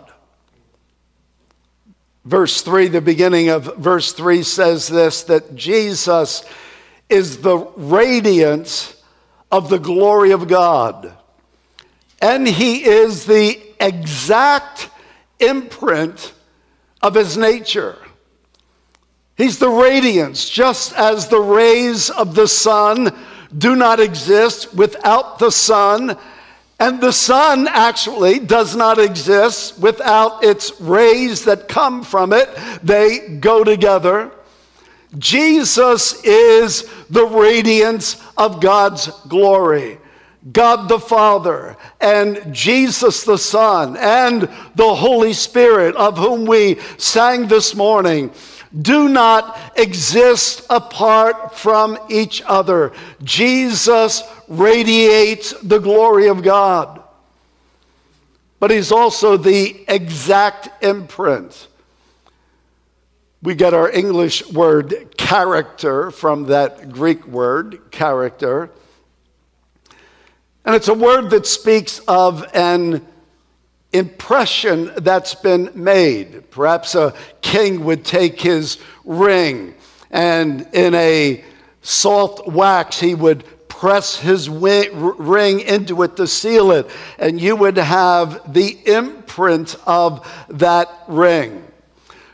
Verse 2.24 2.62
3, 2.62 2.88
the 2.88 3.02
beginning 3.02 3.50
of 3.50 3.76
verse 3.76 4.14
3 4.14 4.42
says 4.42 4.88
this 4.88 5.24
that 5.24 5.54
Jesus 5.54 6.46
is 7.10 7.42
the 7.42 7.58
radiance 7.76 8.96
of 9.52 9.68
the 9.68 9.80
glory 9.80 10.32
of 10.32 10.48
God. 10.48 11.14
And 12.22 12.48
he 12.48 12.86
is 12.86 13.26
the 13.26 13.60
exact 13.82 14.90
imprint 15.42 16.32
of 17.02 17.16
his 17.16 17.36
nature. 17.36 17.98
He's 19.38 19.60
the 19.60 19.70
radiance, 19.70 20.50
just 20.50 20.94
as 20.94 21.28
the 21.28 21.40
rays 21.40 22.10
of 22.10 22.34
the 22.34 22.48
sun 22.48 23.16
do 23.56 23.76
not 23.76 24.00
exist 24.00 24.74
without 24.74 25.38
the 25.38 25.52
sun, 25.52 26.18
and 26.80 27.00
the 27.00 27.12
sun 27.12 27.68
actually 27.68 28.40
does 28.40 28.76
not 28.76 28.98
exist 28.98 29.80
without 29.80 30.44
its 30.44 30.80
rays 30.82 31.46
that 31.46 31.68
come 31.68 32.04
from 32.04 32.34
it. 32.34 32.50
They 32.84 33.38
go 33.40 33.64
together. 33.64 34.32
Jesus 35.18 36.24
is 36.24 36.90
the 37.10 37.26
radiance 37.26 38.22
of 38.38 38.60
God's 38.60 39.08
glory. 39.28 40.00
God 40.52 40.88
the 40.88 41.00
Father 41.00 41.78
and 42.00 42.54
Jesus 42.54 43.24
the 43.24 43.38
Son 43.38 43.98
and 43.98 44.50
the 44.76 44.96
Holy 44.96 45.34
Spirit, 45.34 45.96
of 45.96 46.18
whom 46.18 46.46
we 46.46 46.80
sang 46.98 47.48
this 47.48 47.76
morning 47.76 48.32
do 48.82 49.08
not 49.08 49.58
exist 49.76 50.66
apart 50.70 51.56
from 51.56 51.98
each 52.10 52.42
other. 52.46 52.92
Jesus 53.24 54.24
radiates 54.48 55.54
the 55.62 55.80
glory 55.80 56.28
of 56.28 56.44
God, 56.44 57.02
but 58.60 58.72
he's 58.72 58.92
also 58.92 59.38
the 59.38 59.86
exact 59.88 60.84
imprint. 60.84 61.68
We 63.42 63.56
get 63.56 63.74
our 63.74 63.90
English 63.90 64.48
word 64.52 65.16
character 65.18 66.12
from 66.12 66.48
that 66.48 66.92
Greek 66.92 67.26
word, 67.28 67.92
character. 67.92 68.72
And 70.66 70.76
it's 70.76 70.88
a 70.88 70.94
word 70.94 71.30
that 71.30 71.46
speaks 71.46 72.00
of 72.08 72.46
an 72.54 73.08
impression 73.94 74.92
that's 74.98 75.36
been 75.36 75.72
made. 75.74 76.50
Perhaps 76.52 76.96
a 76.96 77.14
king 77.42 77.84
would 77.86 78.04
take 78.04 78.40
his 78.42 78.78
ring 79.06 79.76
and 80.12 80.68
in 80.74 80.94
a 80.96 81.44
soft 81.82 82.48
wax 82.48 83.00
he 83.00 83.16
would 83.16 83.44
press 83.70 84.18
his 84.18 84.50
ring 84.50 85.60
into 85.60 86.02
it 86.02 86.16
to 86.18 86.26
seal 86.26 86.72
it, 86.72 86.90
and 87.20 87.40
you 87.40 87.56
would 87.56 87.78
have 87.78 88.52
the 88.52 88.78
imprint 88.86 89.76
of 89.86 90.28
that 90.50 90.90
ring. 91.08 91.64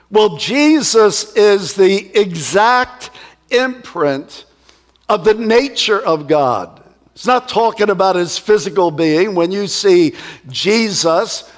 Well, 0.09 0.37
Jesus 0.37 1.35
is 1.35 1.73
the 1.73 2.17
exact 2.17 3.09
imprint 3.49 4.45
of 5.09 5.25
the 5.25 5.33
nature 5.33 5.99
of 5.99 6.27
God. 6.27 6.82
It's 7.13 7.27
not 7.27 7.47
talking 7.47 7.89
about 7.89 8.15
his 8.15 8.37
physical 8.37 8.91
being. 8.91 9.35
When 9.35 9.51
you 9.51 9.67
see 9.67 10.15
Jesus, 10.49 11.49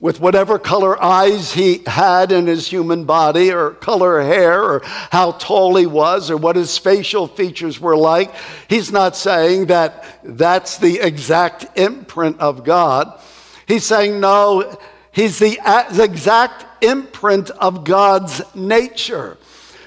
with 0.00 0.18
whatever 0.20 0.58
color 0.58 1.00
eyes 1.00 1.52
he 1.52 1.80
had 1.86 2.32
in 2.32 2.46
his 2.46 2.66
human 2.66 3.04
body, 3.04 3.52
or 3.52 3.70
color 3.70 4.20
hair, 4.20 4.60
or 4.60 4.80
how 4.84 5.30
tall 5.32 5.76
he 5.76 5.86
was, 5.86 6.28
or 6.28 6.36
what 6.36 6.56
his 6.56 6.76
facial 6.76 7.28
features 7.28 7.78
were 7.78 7.96
like. 7.96 8.34
He's 8.68 8.90
not 8.90 9.14
saying 9.14 9.66
that 9.66 10.04
that's 10.24 10.78
the 10.78 10.98
exact 10.98 11.78
imprint 11.78 12.40
of 12.40 12.64
God. 12.64 13.20
He's 13.68 13.84
saying, 13.84 14.18
no, 14.18 14.76
he's 15.12 15.38
the 15.38 15.58
exact 16.02 16.82
imprint 16.82 17.50
of 17.50 17.84
God's 17.84 18.42
nature. 18.56 19.38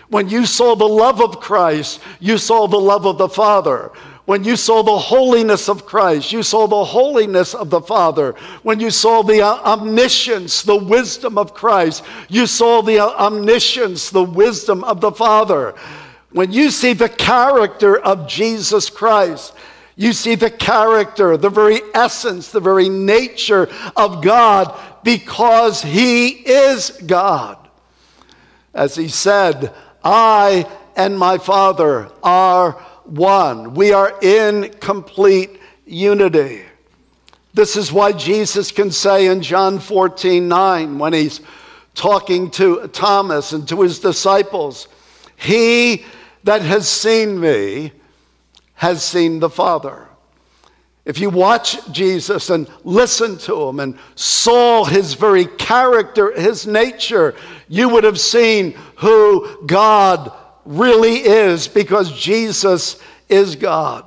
When 0.08 0.30
you 0.30 0.46
saw 0.46 0.76
the 0.76 0.88
love 0.88 1.20
of 1.20 1.42
Christ, 1.42 2.00
you 2.22 2.38
saw 2.38 2.68
the 2.68 2.80
love 2.80 3.06
of 3.06 3.18
the 3.18 3.28
Father. 3.28 3.92
When 4.26 4.44
you 4.44 4.56
saw 4.56 4.82
the 4.82 4.98
holiness 4.98 5.70
of 5.70 5.86
Christ, 5.86 6.32
you 6.32 6.42
saw 6.42 6.66
the 6.66 6.84
holiness 6.84 7.54
of 7.54 7.70
the 7.70 7.82
Father. 7.82 8.32
When 8.64 8.80
you 8.80 8.90
saw 8.90 9.22
the 9.22 9.42
uh, 9.42 9.54
omniscience, 9.64 10.64
the 10.64 10.76
wisdom 10.76 11.38
of 11.38 11.54
Christ, 11.54 12.04
you 12.28 12.48
saw 12.48 12.82
the 12.82 13.00
uh, 13.00 13.10
omniscience, 13.10 14.10
the 14.10 14.24
wisdom 14.24 14.84
of 14.84 15.00
the 15.00 15.12
Father. 15.12 15.76
When 16.32 16.52
you 16.52 16.72
see 16.72 16.94
the 16.94 17.08
character 17.08 17.98
of 18.00 18.28
Jesus 18.28 18.90
Christ, 18.90 19.54
you 19.96 20.12
see 20.12 20.34
the 20.34 20.50
character, 20.50 21.38
the 21.38 21.50
very 21.50 21.82
essence, 21.94 22.52
the 22.52 22.60
very 22.60 22.90
nature 22.90 23.70
of 23.96 24.24
God 24.24 24.78
because 25.04 25.84
He 25.84 26.30
is 26.30 26.90
God. 27.06 27.58
As 28.74 28.96
He 28.96 29.08
said, 29.08 29.72
I 30.04 30.68
and 30.96 31.18
my 31.18 31.38
Father 31.38 32.10
are 32.24 32.84
one. 33.08 33.74
We 33.74 33.94
are 33.94 34.18
in 34.22 34.70
complete 34.80 35.60
unity. 35.86 36.64
This 37.54 37.78
is 37.78 37.92
why 37.92 38.12
Jesus 38.12 38.72
can 38.72 38.92
say 38.92 39.28
in 39.28 39.42
John 39.42 39.80
14 39.80 40.48
9, 40.48 41.00
when 41.00 41.14
he's 41.14 41.42
talking 41.94 42.52
to 42.52 42.88
Thomas 42.90 43.54
and 43.54 43.68
to 43.70 43.82
his 43.82 44.00
disciples, 44.00 44.88
He 45.38 46.06
that 46.44 46.62
has 46.62 46.88
seen 46.88 47.40
me 47.40 47.92
has 48.76 49.04
seen 49.04 49.40
the 49.40 49.50
Father. 49.50 50.08
If 51.06 51.20
you 51.20 51.30
watch 51.30 51.78
Jesus 51.92 52.50
and 52.50 52.68
listen 52.84 53.38
to 53.40 53.62
him 53.68 53.80
and 53.80 53.98
saw 54.16 54.84
his 54.84 55.14
very 55.14 55.46
character, 55.46 56.32
his 56.32 56.66
nature, 56.66 57.36
you 57.68 57.90
would 57.90 58.04
have 58.04 58.20
seen 58.20 58.74
who 58.98 59.66
God 59.66 60.32
really 60.66 61.18
is 61.18 61.68
because 61.68 62.12
Jesus 62.20 63.00
is 63.30 63.56
God. 63.56 64.06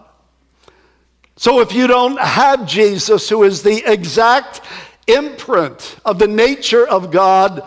So 1.36 1.60
if 1.60 1.72
you 1.72 1.86
don't 1.86 2.18
have 2.18 2.66
Jesus, 2.66 3.28
who 3.28 3.44
is 3.44 3.62
the 3.62 3.84
exact 3.90 4.60
imprint 5.06 5.96
of 6.04 6.18
the 6.18 6.26
nature 6.26 6.86
of 6.86 7.10
God, 7.10 7.62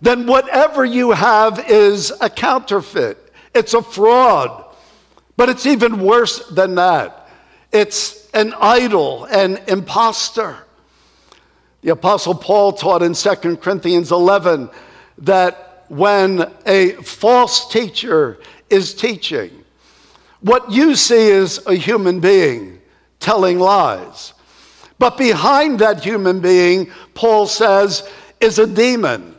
then 0.00 0.26
whatever 0.26 0.84
you 0.84 1.12
have 1.12 1.70
is 1.70 2.12
a 2.20 2.28
counterfeit. 2.28 3.32
It's 3.54 3.72
a 3.72 3.82
fraud. 3.82 4.64
But 5.36 5.48
it's 5.48 5.66
even 5.66 6.00
worse 6.00 6.46
than 6.48 6.74
that. 6.76 7.28
It's 7.72 8.30
an 8.32 8.54
idol, 8.60 9.24
an 9.24 9.58
impostor. 9.68 10.58
The 11.80 11.90
Apostle 11.90 12.34
Paul 12.34 12.72
taught 12.72 13.02
in 13.02 13.14
2 13.14 13.56
Corinthians 13.56 14.12
11 14.12 14.70
that 15.18 15.73
when 15.94 16.50
a 16.66 16.90
false 17.02 17.68
teacher 17.68 18.40
is 18.68 18.94
teaching. 18.94 19.64
What 20.40 20.72
you 20.72 20.96
see 20.96 21.28
is 21.28 21.64
a 21.66 21.74
human 21.74 22.18
being 22.18 22.80
telling 23.20 23.60
lies. 23.60 24.34
But 24.98 25.16
behind 25.16 25.78
that 25.78 26.02
human 26.02 26.40
being, 26.40 26.90
Paul 27.14 27.46
says, 27.46 28.08
is 28.40 28.58
a 28.58 28.66
demon. 28.66 29.36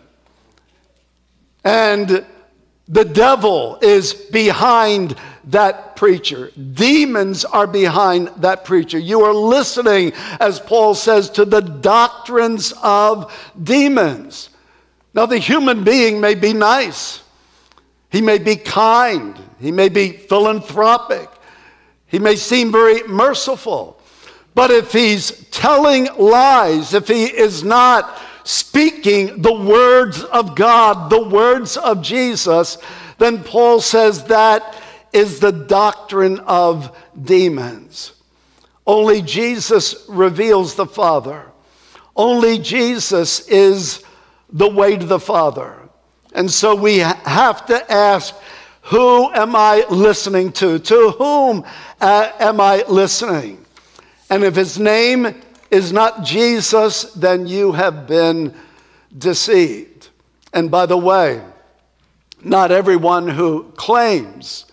And 1.65 2.26
the 2.88 3.06
devil 3.06 3.78
is 3.82 4.13
behind 4.13 5.15
that 5.46 5.98
preacher. 5.98 6.52
Demons 6.74 7.44
are 7.44 7.68
behind 7.68 8.30
that 8.38 8.63
preacher. 8.63 8.98
You 8.98 9.24
are 9.24 9.34
listening, 9.34 10.13
as 10.39 10.62
Paul 10.62 10.96
says, 10.96 11.30
to 11.32 11.44
the 11.44 11.62
doctrines 11.62 12.74
of 12.82 13.34
demons. 13.62 14.52
Now, 15.15 15.25
the 15.25 15.39
human 15.39 15.86
being 15.86 16.19
may 16.19 16.36
be 16.36 16.51
nice, 16.51 17.23
he 18.10 18.19
may 18.19 18.38
be 18.38 18.58
kind, 18.58 19.39
he 19.62 19.71
may 19.71 19.88
be 19.88 20.12
philanthropic, 20.12 21.30
he 22.06 22.19
may 22.19 22.36
seem 22.36 22.69
very 22.69 23.01
merciful. 23.08 23.97
But 24.54 24.71
if 24.71 24.91
he's 24.91 25.47
telling 25.51 26.10
lies, 26.17 26.93
if 26.93 27.08
he 27.08 27.25
is 27.25 27.63
not 27.63 28.19
speaking 28.43 29.41
the 29.41 29.54
words 29.54 30.21
of 30.23 30.54
God, 30.54 31.10
the 31.10 31.23
words 31.23 31.78
of 31.78 32.01
Jesus, 32.01 32.78
then 33.17 33.41
Paul 33.41 33.80
says 33.80 34.25
that 34.25 34.82
is 35.13 35.39
the 35.39 35.51
doctrine 35.51 36.39
of 36.39 36.95
demons. 37.21 38.12
Only 38.86 39.21
Jesus 39.21 40.06
reveals 40.10 40.75
the 40.75 40.86
Father. 40.86 41.45
Only 42.15 42.60
Jesus 42.60 43.47
is 43.47 44.05
the 44.56 44.70
way 44.70 44.98
to 44.98 45.06
the 45.06 45.20
Father. 45.20 45.78
And 46.34 46.50
so 46.50 46.76
we 46.76 47.00
have 47.00 47.65
to 47.65 47.91
ask, 47.91 48.34
who 48.84 49.30
am 49.34 49.56
I 49.56 49.86
listening 49.89 50.54
to? 50.54 50.80
To 50.80 51.12
whom 51.12 51.65
uh, 52.00 52.32
am 52.39 52.62
I 52.62 52.84
listening? 52.88 53.65
And 54.30 54.44
if 54.44 54.56
his 54.56 54.80
name 54.80 55.41
is 55.72 55.91
not 55.91 56.24
Jesus, 56.24 57.04
then 57.13 57.48
you 57.48 57.74
have 57.74 58.08
been 58.08 58.56
deceived. 59.18 60.10
And 60.54 60.72
by 60.72 60.86
the 60.86 60.98
way, 60.98 61.44
not 62.41 62.72
everyone 62.72 63.28
who 63.28 63.72
claims 63.76 64.65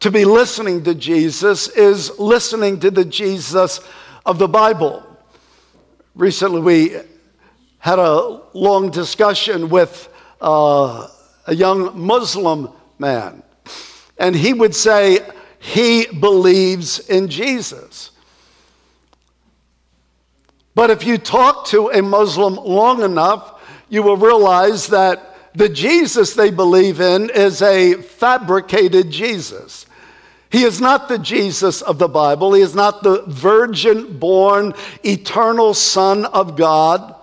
to 0.00 0.10
be 0.10 0.24
listening 0.24 0.82
to 0.84 0.94
Jesus 0.94 1.68
is 1.68 2.18
listening 2.18 2.80
to 2.80 2.90
the 2.90 3.04
Jesus 3.04 3.80
of 4.24 4.38
the 4.38 4.48
Bible. 4.48 5.02
Recently, 6.14 6.60
we 6.60 6.96
had 7.84 7.98
a 7.98 8.40
long 8.54 8.90
discussion 8.90 9.68
with 9.68 10.08
uh, 10.40 11.06
a 11.46 11.54
young 11.54 12.00
Muslim 12.00 12.70
man, 12.98 13.42
and 14.16 14.34
he 14.34 14.54
would 14.54 14.74
say 14.74 15.18
he 15.58 16.06
believes 16.06 16.98
in 17.10 17.28
Jesus. 17.28 18.10
But 20.74 20.88
if 20.88 21.04
you 21.04 21.18
talk 21.18 21.66
to 21.66 21.90
a 21.90 22.00
Muslim 22.00 22.54
long 22.54 23.02
enough, 23.02 23.60
you 23.90 24.02
will 24.02 24.16
realize 24.16 24.86
that 24.86 25.52
the 25.52 25.68
Jesus 25.68 26.32
they 26.32 26.50
believe 26.50 27.02
in 27.02 27.28
is 27.28 27.60
a 27.60 27.96
fabricated 27.96 29.10
Jesus. 29.10 29.84
He 30.50 30.62
is 30.62 30.80
not 30.80 31.10
the 31.10 31.18
Jesus 31.18 31.82
of 31.82 31.98
the 31.98 32.08
Bible. 32.08 32.54
He 32.54 32.62
is 32.62 32.74
not 32.74 33.02
the 33.02 33.24
virgin 33.26 34.18
born 34.18 34.72
eternal 35.02 35.74
Son 35.74 36.24
of 36.24 36.56
God. 36.56 37.13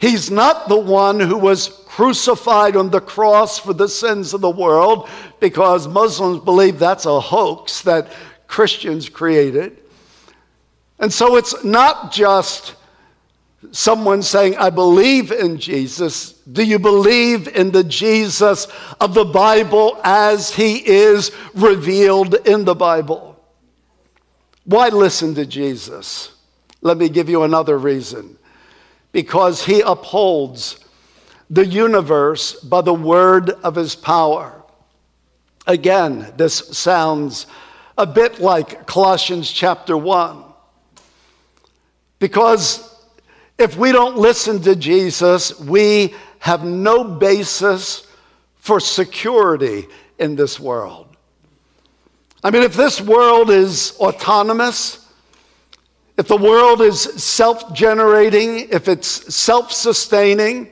He's 0.00 0.30
not 0.30 0.68
the 0.68 0.78
one 0.78 1.20
who 1.20 1.36
was 1.36 1.68
crucified 1.86 2.74
on 2.74 2.88
the 2.88 3.02
cross 3.02 3.58
for 3.58 3.74
the 3.74 3.88
sins 3.88 4.32
of 4.32 4.40
the 4.40 4.50
world, 4.50 5.10
because 5.40 5.86
Muslims 5.86 6.42
believe 6.42 6.78
that's 6.78 7.04
a 7.04 7.20
hoax 7.20 7.82
that 7.82 8.10
Christians 8.46 9.10
created. 9.10 9.76
And 10.98 11.12
so 11.12 11.36
it's 11.36 11.62
not 11.64 12.12
just 12.12 12.76
someone 13.72 14.22
saying, 14.22 14.56
I 14.56 14.70
believe 14.70 15.32
in 15.32 15.58
Jesus. 15.58 16.32
Do 16.32 16.64
you 16.64 16.78
believe 16.78 17.46
in 17.48 17.70
the 17.70 17.84
Jesus 17.84 18.68
of 19.00 19.12
the 19.12 19.26
Bible 19.26 20.00
as 20.02 20.54
he 20.54 20.76
is 20.76 21.30
revealed 21.54 22.34
in 22.46 22.64
the 22.64 22.74
Bible? 22.74 23.38
Why 24.64 24.88
listen 24.88 25.34
to 25.34 25.44
Jesus? 25.44 26.32
Let 26.80 26.96
me 26.96 27.10
give 27.10 27.28
you 27.28 27.42
another 27.42 27.76
reason 27.76 28.38
because 29.12 29.64
he 29.64 29.80
upholds 29.80 30.78
the 31.48 31.66
universe 31.66 32.54
by 32.54 32.80
the 32.80 32.94
word 32.94 33.50
of 33.50 33.74
his 33.74 33.94
power. 33.94 34.62
Again, 35.66 36.32
this 36.36 36.56
sounds 36.76 37.46
a 37.98 38.06
bit 38.06 38.38
like 38.38 38.86
Colossians 38.86 39.50
chapter 39.50 39.96
1. 39.96 40.44
Because 42.18 42.86
if 43.58 43.76
we 43.76 43.92
don't 43.92 44.16
listen 44.16 44.62
to 44.62 44.76
Jesus, 44.76 45.58
we 45.58 46.14
have 46.38 46.64
no 46.64 47.04
basis 47.04 48.06
for 48.56 48.80
security 48.80 49.86
in 50.18 50.36
this 50.36 50.60
world. 50.60 51.08
I 52.42 52.50
mean, 52.50 52.62
if 52.62 52.74
this 52.74 53.00
world 53.00 53.50
is 53.50 53.96
autonomous, 53.98 54.99
if 56.20 56.28
the 56.28 56.36
world 56.36 56.82
is 56.82 57.00
self 57.00 57.72
generating, 57.72 58.68
if 58.68 58.88
it's 58.88 59.34
self 59.34 59.72
sustaining, 59.72 60.68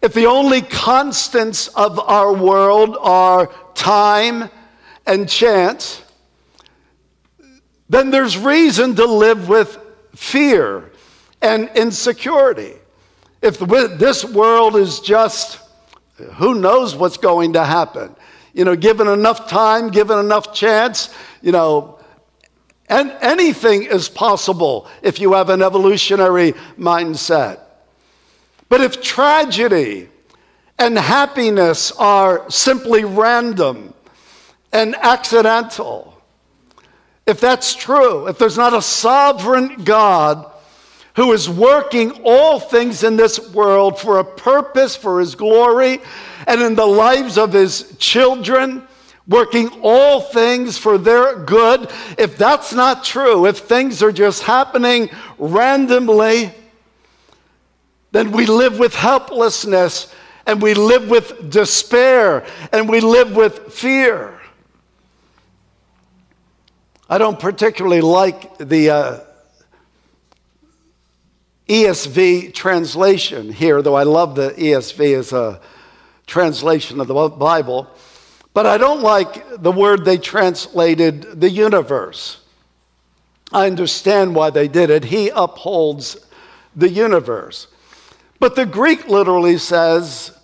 if 0.00 0.14
the 0.14 0.24
only 0.24 0.62
constants 0.62 1.68
of 1.68 2.00
our 2.00 2.32
world 2.32 2.96
are 2.98 3.52
time 3.74 4.48
and 5.06 5.28
chance, 5.28 6.02
then 7.90 8.10
there's 8.10 8.38
reason 8.38 8.96
to 8.96 9.04
live 9.04 9.50
with 9.50 9.78
fear 10.16 10.92
and 11.42 11.68
insecurity. 11.74 12.72
if 13.42 13.58
this 13.98 14.24
world 14.24 14.76
is 14.76 15.00
just, 15.00 15.60
who 16.36 16.54
knows 16.54 16.96
what's 16.96 17.18
going 17.18 17.52
to 17.52 17.66
happen? 17.66 18.16
You 18.54 18.64
know, 18.64 18.76
given 18.76 19.08
enough 19.08 19.46
time, 19.46 19.90
given 19.90 20.18
enough 20.18 20.54
chance, 20.54 21.14
you 21.42 21.52
know, 21.52 21.97
and 22.88 23.10
anything 23.20 23.84
is 23.84 24.08
possible 24.08 24.88
if 25.02 25.20
you 25.20 25.34
have 25.34 25.50
an 25.50 25.62
evolutionary 25.62 26.52
mindset. 26.78 27.60
But 28.68 28.80
if 28.80 29.02
tragedy 29.02 30.08
and 30.78 30.98
happiness 30.98 31.92
are 31.92 32.48
simply 32.50 33.04
random 33.04 33.94
and 34.72 34.94
accidental, 34.96 36.14
if 37.26 37.40
that's 37.40 37.74
true, 37.74 38.26
if 38.26 38.38
there's 38.38 38.56
not 38.56 38.72
a 38.72 38.80
sovereign 38.80 39.84
God 39.84 40.50
who 41.14 41.32
is 41.32 41.50
working 41.50 42.22
all 42.24 42.58
things 42.58 43.02
in 43.02 43.16
this 43.16 43.52
world 43.52 43.98
for 43.98 44.18
a 44.18 44.24
purpose, 44.24 44.96
for 44.96 45.20
his 45.20 45.34
glory, 45.34 46.00
and 46.46 46.62
in 46.62 46.74
the 46.74 46.86
lives 46.86 47.36
of 47.36 47.52
his 47.52 47.94
children, 47.98 48.87
working 49.28 49.68
all 49.82 50.20
things 50.20 50.78
for 50.78 50.96
their 50.96 51.36
good, 51.36 51.90
if 52.16 52.38
that's 52.38 52.72
not 52.72 53.04
true, 53.04 53.46
if 53.46 53.58
things 53.58 54.02
are 54.02 54.10
just 54.10 54.42
happening 54.42 55.10
randomly, 55.38 56.50
then 58.10 58.32
we 58.32 58.46
live 58.46 58.78
with 58.78 58.94
helplessness 58.94 60.12
and 60.46 60.62
we 60.62 60.72
live 60.72 61.10
with 61.10 61.50
despair 61.50 62.46
and 62.72 62.88
we 62.88 63.00
live 63.00 63.36
with 63.36 63.72
fear. 63.72 64.40
I 67.10 67.18
don't 67.18 67.38
particularly 67.38 68.00
like 68.00 68.56
the 68.58 68.90
uh, 68.90 69.20
ESV 71.68 72.54
translation 72.54 73.52
here, 73.52 73.82
though 73.82 73.94
I 73.94 74.04
love 74.04 74.34
the 74.34 74.50
ESV 74.50 75.18
as 75.18 75.32
a 75.34 75.60
translation 76.26 77.00
of 77.00 77.08
the 77.08 77.28
Bible. 77.28 77.90
But 78.58 78.66
I 78.66 78.76
don't 78.76 79.02
like 79.02 79.62
the 79.62 79.70
word 79.70 80.04
they 80.04 80.18
translated 80.18 81.40
the 81.40 81.48
universe. 81.48 82.40
I 83.52 83.68
understand 83.68 84.34
why 84.34 84.50
they 84.50 84.66
did 84.66 84.90
it. 84.90 85.04
He 85.04 85.28
upholds 85.28 86.16
the 86.74 86.88
universe. 86.88 87.68
But 88.40 88.56
the 88.56 88.66
Greek 88.66 89.06
literally 89.06 89.58
says 89.58 90.36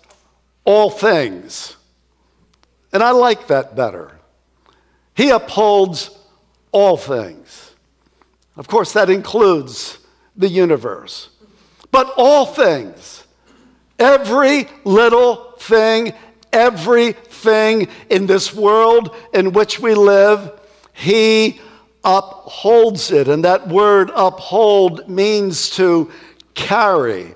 all 0.63 0.89
things. 0.89 1.75
And 2.93 3.03
I 3.03 3.11
like 3.11 3.47
that 3.47 3.75
better. 3.75 4.17
He 5.13 5.29
upholds 5.29 6.17
all 6.71 6.95
things. 6.95 7.73
Of 8.55 8.69
course, 8.69 8.93
that 8.93 9.09
includes 9.09 9.97
the 10.37 10.47
universe. 10.47 11.31
But 11.91 12.13
all 12.15 12.45
things, 12.45 13.25
every 13.99 14.69
little 14.85 15.51
thing, 15.59 16.13
everything 17.47 17.87
in 18.09 18.25
this 18.25 18.53
world 18.53 19.15
in 19.33 19.53
which 19.53 19.79
we 19.79 19.93
live, 19.93 20.59
He 20.93 21.59
upholds 22.03 23.11
it. 23.11 23.27
And 23.27 23.43
that 23.43 23.67
word 23.67 24.11
uphold 24.15 25.09
means 25.09 25.69
to 25.71 26.11
carry, 26.53 27.35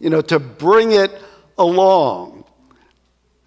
you 0.00 0.10
know, 0.10 0.22
to 0.22 0.38
bring 0.38 0.92
it 0.92 1.12
along 1.58 2.44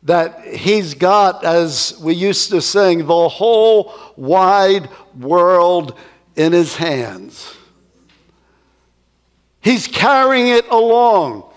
that 0.04 0.46
he's 0.46 0.94
got, 0.94 1.44
as 1.44 2.00
we 2.02 2.16
used 2.16 2.50
to 2.52 2.62
sing, 2.62 3.06
the 3.06 3.28
whole 3.28 3.94
wide 4.16 4.90
world 5.20 5.98
in 6.38 6.54
his 6.54 6.76
hands. 6.78 7.54
He's 9.62 9.88
carrying 9.88 10.48
it 10.48 10.66
along. 10.70 11.52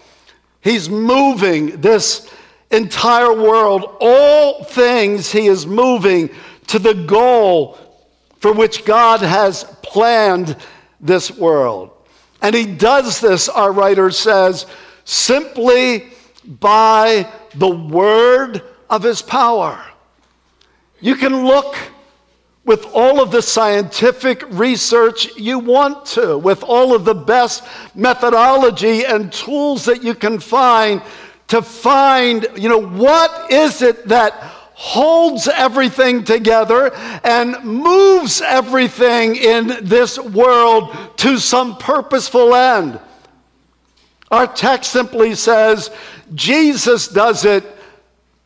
He's 0.61 0.91
moving 0.91 1.81
this 1.81 2.29
entire 2.73 3.33
world. 3.33 3.97
All 4.01 4.65
things 4.65 5.31
he 5.31 5.47
is 5.47 5.67
moving 5.67 6.31
to 6.69 6.79
the 6.79 6.95
goal 6.95 7.79
for 8.41 8.53
which 8.53 8.85
God 8.85 9.21
has 9.21 9.65
planned 9.83 10.57
this 11.01 11.31
world. 11.31 11.91
And 12.41 12.55
he 12.55 12.67
does 12.67 13.21
this, 13.21 13.49
our 13.49 13.71
writer 13.71 14.11
says, 14.11 14.67
simply 15.05 16.09
by 16.45 17.31
the 17.55 17.69
word 17.69 18.63
of 18.91 19.05
his 19.05 19.23
power. 19.23 19.81
You 21.01 21.15
can 21.15 21.45
look 21.45 21.77
with 22.65 22.85
all 22.93 23.21
of 23.21 23.31
the 23.33 23.43
scientific 23.43 24.45
research 24.51 25.37
you 25.37 25.59
want 25.59 26.07
to, 26.07 26.39
with 26.39 26.63
all 26.63 26.95
of 26.95 27.05
the 27.05 27.15
best 27.15 27.65
methodology 27.95 29.05
and 29.05 29.33
tools 29.33 29.85
that 29.85 30.03
you 30.03 30.15
can 30.15 30.39
find 30.39 31.03
to 31.53 31.61
find, 31.61 32.47
you 32.57 32.67
know, 32.67 32.81
what 32.81 33.53
is 33.53 33.83
it 33.83 34.09
that 34.09 34.33
holds 34.73 35.49
everything 35.49 36.25
together 36.25 36.93
and 37.23 37.63
moves 37.63 38.41
everything 38.41 39.37
in 39.37 39.67
this 39.83 40.19
world 40.19 40.97
to 41.19 41.39
some 41.39 41.77
purposeful 41.77 42.55
end. 42.55 42.99
Our 44.31 44.47
text 44.47 44.91
simply 44.91 45.35
says 45.35 45.91
Jesus 46.35 47.07
does 47.09 47.45
it 47.45 47.65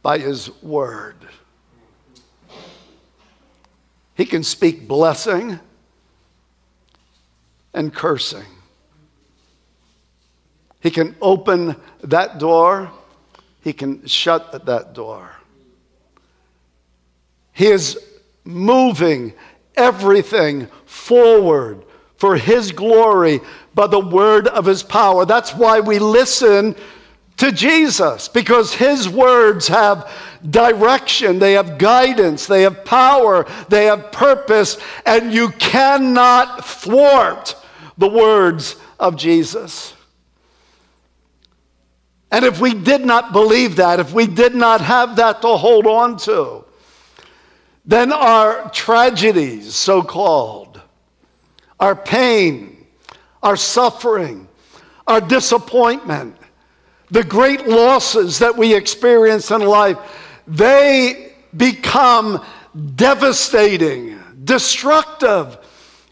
by 0.03 0.19
his 0.19 0.51
word. 0.61 1.14
He 4.16 4.27
can 4.27 4.42
speak 4.42 4.88
blessing 4.88 5.61
and 7.73 7.95
cursing. 7.95 8.47
He 10.81 10.90
can 10.90 11.16
open 11.21 11.77
that 12.03 12.38
door, 12.38 12.92
he 13.66 13.72
can 13.72 14.07
shut 14.07 14.64
that 14.66 14.94
door. 14.94 15.29
He 17.52 17.66
is 17.66 17.98
moving 18.44 19.33
everything 19.74 20.68
forward 20.85 21.83
for 22.16 22.37
his 22.37 22.70
glory 22.70 23.40
by 23.74 23.88
the 23.88 23.98
word 23.98 24.46
of 24.46 24.66
his 24.66 24.85
power. 24.85 25.24
That's 25.24 25.52
why 25.52 25.81
we 25.81 25.98
listen 25.98 26.76
to 27.38 27.50
Jesus 27.50 28.29
because 28.29 28.72
his 28.72 29.09
words 29.09 29.66
have 29.66 30.12
direction, 30.48 31.40
they 31.40 31.55
have 31.55 31.76
guidance, 31.76 32.46
they 32.46 32.62
have 32.62 32.85
power, 32.85 33.46
they 33.68 33.87
have 33.87 34.12
purpose, 34.12 34.79
and 35.05 35.35
you 35.35 35.48
cannot 35.48 36.64
thwart 36.64 37.57
the 37.98 38.09
words 38.09 38.76
of 39.00 39.16
Jesus. 39.16 39.95
And 42.37 42.44
if 42.44 42.61
we 42.61 42.75
did 42.75 43.03
not 43.03 43.33
believe 43.33 43.77
that, 43.77 43.99
if 43.99 44.12
we 44.12 44.27
did 44.27 44.55
not 44.55 44.83
have 44.83 45.16
that 45.16 45.40
to 45.40 45.57
hold 45.57 45.87
on 45.87 46.18
to, 46.18 46.66
then 47.87 48.12
our 48.12 48.68
tragedies, 48.72 49.75
so 49.75 50.03
called, 50.03 50.79
our 51.81 51.96
pain, 51.96 52.87
our 53.42 53.57
suffering, 53.57 54.49
our 55.07 55.18
disappointment, 55.18 56.37
the 57.11 57.25
great 57.25 57.66
losses 57.66 58.40
that 58.40 58.55
we 58.55 58.75
experience 58.75 59.51
in 59.51 59.62
life, 59.62 59.96
they 60.46 61.33
become 61.57 62.44
devastating, 62.96 64.20
destructive. 64.44 65.57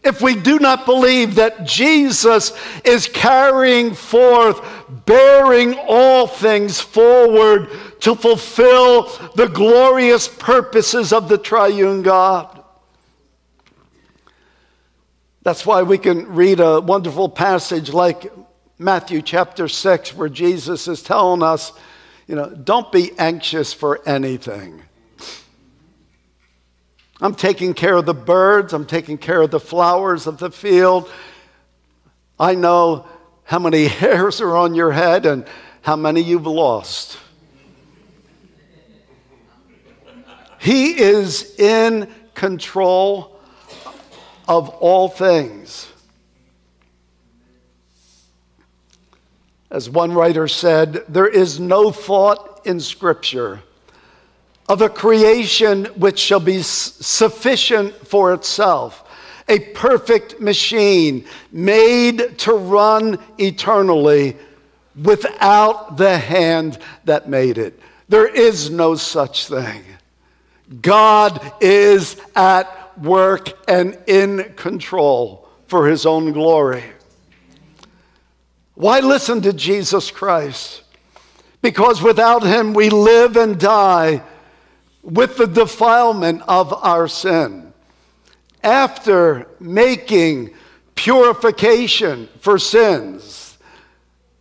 If 0.05 0.21
we 0.21 0.35
do 0.35 0.59
not 0.59 0.85
believe 0.85 1.35
that 1.35 1.65
Jesus 1.65 2.53
is 2.83 3.07
carrying 3.07 3.95
forth, 3.95 4.61
bearing 5.05 5.73
all 5.87 6.27
things 6.27 6.79
forward 6.79 7.69
to 8.01 8.13
fulfill 8.13 9.09
the 9.35 9.47
glorious 9.47 10.27
purposes 10.27 11.11
of 11.11 11.27
the 11.27 11.39
triune 11.39 12.03
God. 12.03 12.63
That's 15.41 15.65
why 15.65 15.81
we 15.81 15.97
can 15.97 16.35
read 16.35 16.59
a 16.59 16.81
wonderful 16.81 17.29
passage 17.29 17.91
like 17.91 18.31
Matthew 18.77 19.23
chapter 19.23 19.67
6, 19.67 20.15
where 20.15 20.29
Jesus 20.29 20.87
is 20.87 21.01
telling 21.01 21.41
us, 21.41 21.71
you 22.27 22.35
know, 22.35 22.49
don't 22.49 22.91
be 22.91 23.11
anxious 23.17 23.73
for 23.73 24.07
anything. 24.07 24.81
I'm 27.21 27.35
taking 27.35 27.73
care 27.73 27.95
of 27.95 28.05
the 28.05 28.13
birds, 28.13 28.73
I'm 28.73 28.85
taking 28.85 29.17
care 29.17 29.41
of 29.41 29.51
the 29.51 29.59
flowers 29.59 30.27
of 30.27 30.37
the 30.37 30.51
field. 30.51 31.09
I 32.39 32.55
know 32.55 33.07
how 33.43 33.59
many 33.59 33.87
hairs 33.87 34.41
are 34.41 34.55
on 34.55 34.75
your 34.75 34.91
head 34.91 35.25
and 35.25 35.47
how 35.81 35.95
many 35.95 36.21
you've 36.21 36.47
lost. 36.47 37.17
He 40.59 40.99
is 40.99 41.57
in 41.59 42.11
control 42.33 43.39
of 44.47 44.69
all 44.69 45.07
things. 45.07 45.87
As 49.69 49.89
one 49.89 50.11
writer 50.11 50.47
said, 50.47 51.03
there 51.07 51.27
is 51.27 51.59
no 51.59 51.91
thought 51.91 52.65
in 52.65 52.79
Scripture 52.79 53.61
of 54.67 54.81
a 54.81 54.89
creation 54.89 55.85
which 55.95 56.19
shall 56.19 56.39
be 56.39 56.61
sufficient 56.61 57.93
for 58.07 58.33
itself, 58.33 59.03
a 59.47 59.59
perfect 59.59 60.39
machine 60.39 61.25
made 61.51 62.37
to 62.39 62.53
run 62.53 63.19
eternally 63.37 64.35
without 65.01 65.97
the 65.97 66.17
hand 66.17 66.79
that 67.03 67.29
made 67.29 67.57
it. 67.57 67.79
There 68.09 68.27
is 68.27 68.69
no 68.69 68.95
such 68.95 69.47
thing. 69.47 69.83
God 70.81 71.53
is 71.61 72.17
at 72.35 72.97
work 72.97 73.51
and 73.67 73.97
in 74.07 74.53
control 74.55 75.47
for 75.67 75.87
his 75.87 76.05
own 76.05 76.31
glory. 76.31 76.83
Why 78.73 78.99
listen 78.99 79.41
to 79.43 79.53
Jesus 79.53 80.09
Christ? 80.09 80.83
Because 81.61 82.01
without 82.01 82.43
him 82.43 82.73
we 82.73 82.89
live 82.89 83.37
and 83.37 83.59
die 83.59 84.23
with 85.05 85.37
the 85.37 85.45
defilement 85.45 86.41
of 86.47 86.73
our 86.73 87.07
sin. 87.07 87.71
After 88.63 89.47
making 89.59 90.51
purification 90.95 92.27
for 92.39 92.57
sins, 92.57 93.57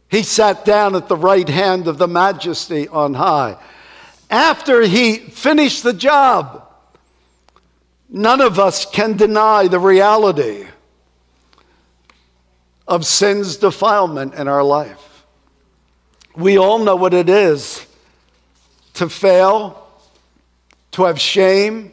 he 0.09 0.23
sat 0.23 0.65
down 0.65 0.97
at 0.97 1.09
the 1.09 1.17
right 1.17 1.49
hand 1.49 1.87
of 1.87 1.99
the 1.99 2.09
majesty 2.09 2.89
on 2.89 3.13
high. 3.15 3.59
After 4.31 4.81
he 4.83 5.17
finished 5.17 5.83
the 5.83 5.93
job, 5.93 6.67
none 8.09 8.41
of 8.41 8.59
us 8.59 8.87
can 8.87 9.19
deny 9.19 9.69
the 9.69 9.79
reality 9.79 10.67
of 12.89 13.05
sin's 13.05 13.57
defilement 13.59 14.35
in 14.35 14.49
our 14.49 14.65
life. 14.65 15.25
We 16.35 16.59
all 16.59 16.79
know 16.79 16.97
what 16.97 17.13
it 17.13 17.29
is 17.29 17.87
to 18.95 19.09
fail, 19.09 19.84
to 20.95 21.07
have 21.07 21.21
shame, 21.21 21.91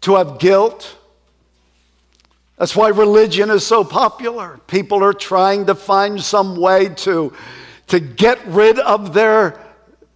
to 0.00 0.16
have 0.16 0.40
guilt. 0.40 0.96
That's 2.58 2.74
why 2.74 2.88
religion 2.88 3.48
is 3.48 3.64
so 3.64 3.84
popular. 3.84 4.58
People 4.66 5.04
are 5.04 5.12
trying 5.12 5.66
to 5.66 5.76
find 5.76 6.20
some 6.20 6.56
way 6.56 6.88
to, 6.88 7.32
to 7.86 8.00
get 8.00 8.44
rid 8.44 8.80
of 8.80 9.14
their 9.14 9.61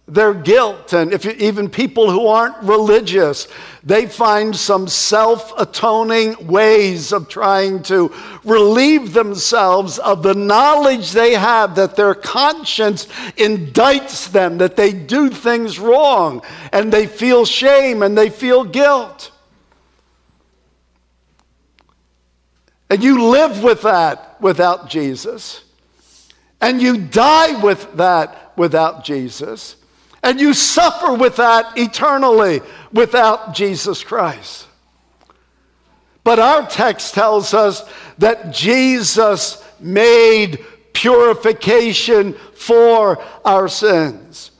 their 0.07 0.33
guilt. 0.33 0.93
And 0.93 1.11
if 1.11 1.25
you, 1.25 1.31
even 1.31 1.69
people 1.69 2.09
who 2.09 2.27
aren't 2.27 2.57
religious, 2.63 3.47
they 3.83 4.05
find 4.05 4.55
some 4.55 4.87
self 4.87 5.53
atoning 5.59 6.47
ways 6.47 7.11
of 7.11 7.27
trying 7.27 7.83
to 7.83 8.13
relieve 8.45 9.13
themselves 9.13 9.99
of 9.99 10.23
the 10.23 10.33
knowledge 10.33 11.11
they 11.11 11.33
have 11.33 11.75
that 11.75 11.95
their 11.95 12.15
conscience 12.15 13.05
indicts 13.35 14.31
them, 14.31 14.57
that 14.59 14.77
they 14.77 14.93
do 14.93 15.29
things 15.29 15.77
wrong, 15.77 16.41
and 16.71 16.91
they 16.91 17.05
feel 17.05 17.45
shame 17.45 18.01
and 18.01 18.17
they 18.17 18.29
feel 18.29 18.63
guilt. 18.63 19.31
And 22.89 23.03
you 23.03 23.29
live 23.29 23.61
with 23.61 23.81
that 23.81 24.41
without 24.41 24.89
Jesus. 24.89 25.65
And 26.61 26.81
you 26.81 26.97
die 26.97 27.61
with 27.61 27.97
that 27.97 28.53
without 28.55 29.03
Jesus. 29.03 29.75
And 30.27 30.41
you 30.41 30.53
suffer 30.53 31.13
with 31.13 31.37
that 31.37 31.77
eternally 31.77 32.59
without 32.91 33.53
Jesus 33.55 34.03
Christ. 34.03 34.67
But 36.25 36.37
our 36.37 36.67
text 36.67 37.13
tells 37.13 37.53
us 37.53 37.89
that 38.17 38.51
Jesus 38.51 39.63
made 39.79 40.65
purification 40.91 42.33
for 42.55 43.23
our 43.45 43.69
sins. 43.69 44.51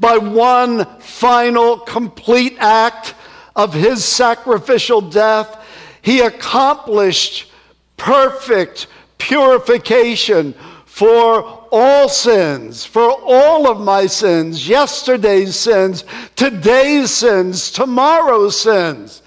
By 0.00 0.18
one 0.18 0.86
final, 0.98 1.78
complete 1.78 2.56
act 2.58 3.14
of 3.54 3.72
his 3.72 4.04
sacrificial 4.04 5.00
death, 5.00 5.64
he 6.02 6.18
accomplished 6.18 7.48
perfect 7.96 8.88
purification 9.18 10.54
for 10.84 11.61
all 11.72 12.06
sins, 12.08 12.84
for 12.84 13.10
all 13.10 13.66
of 13.66 13.80
my 13.80 14.06
sins, 14.06 14.68
yesterday's 14.68 15.56
sins, 15.56 16.04
today's 16.36 17.10
sins, 17.10 17.70
tomorrow's 17.70 18.60
sins. 18.60 19.22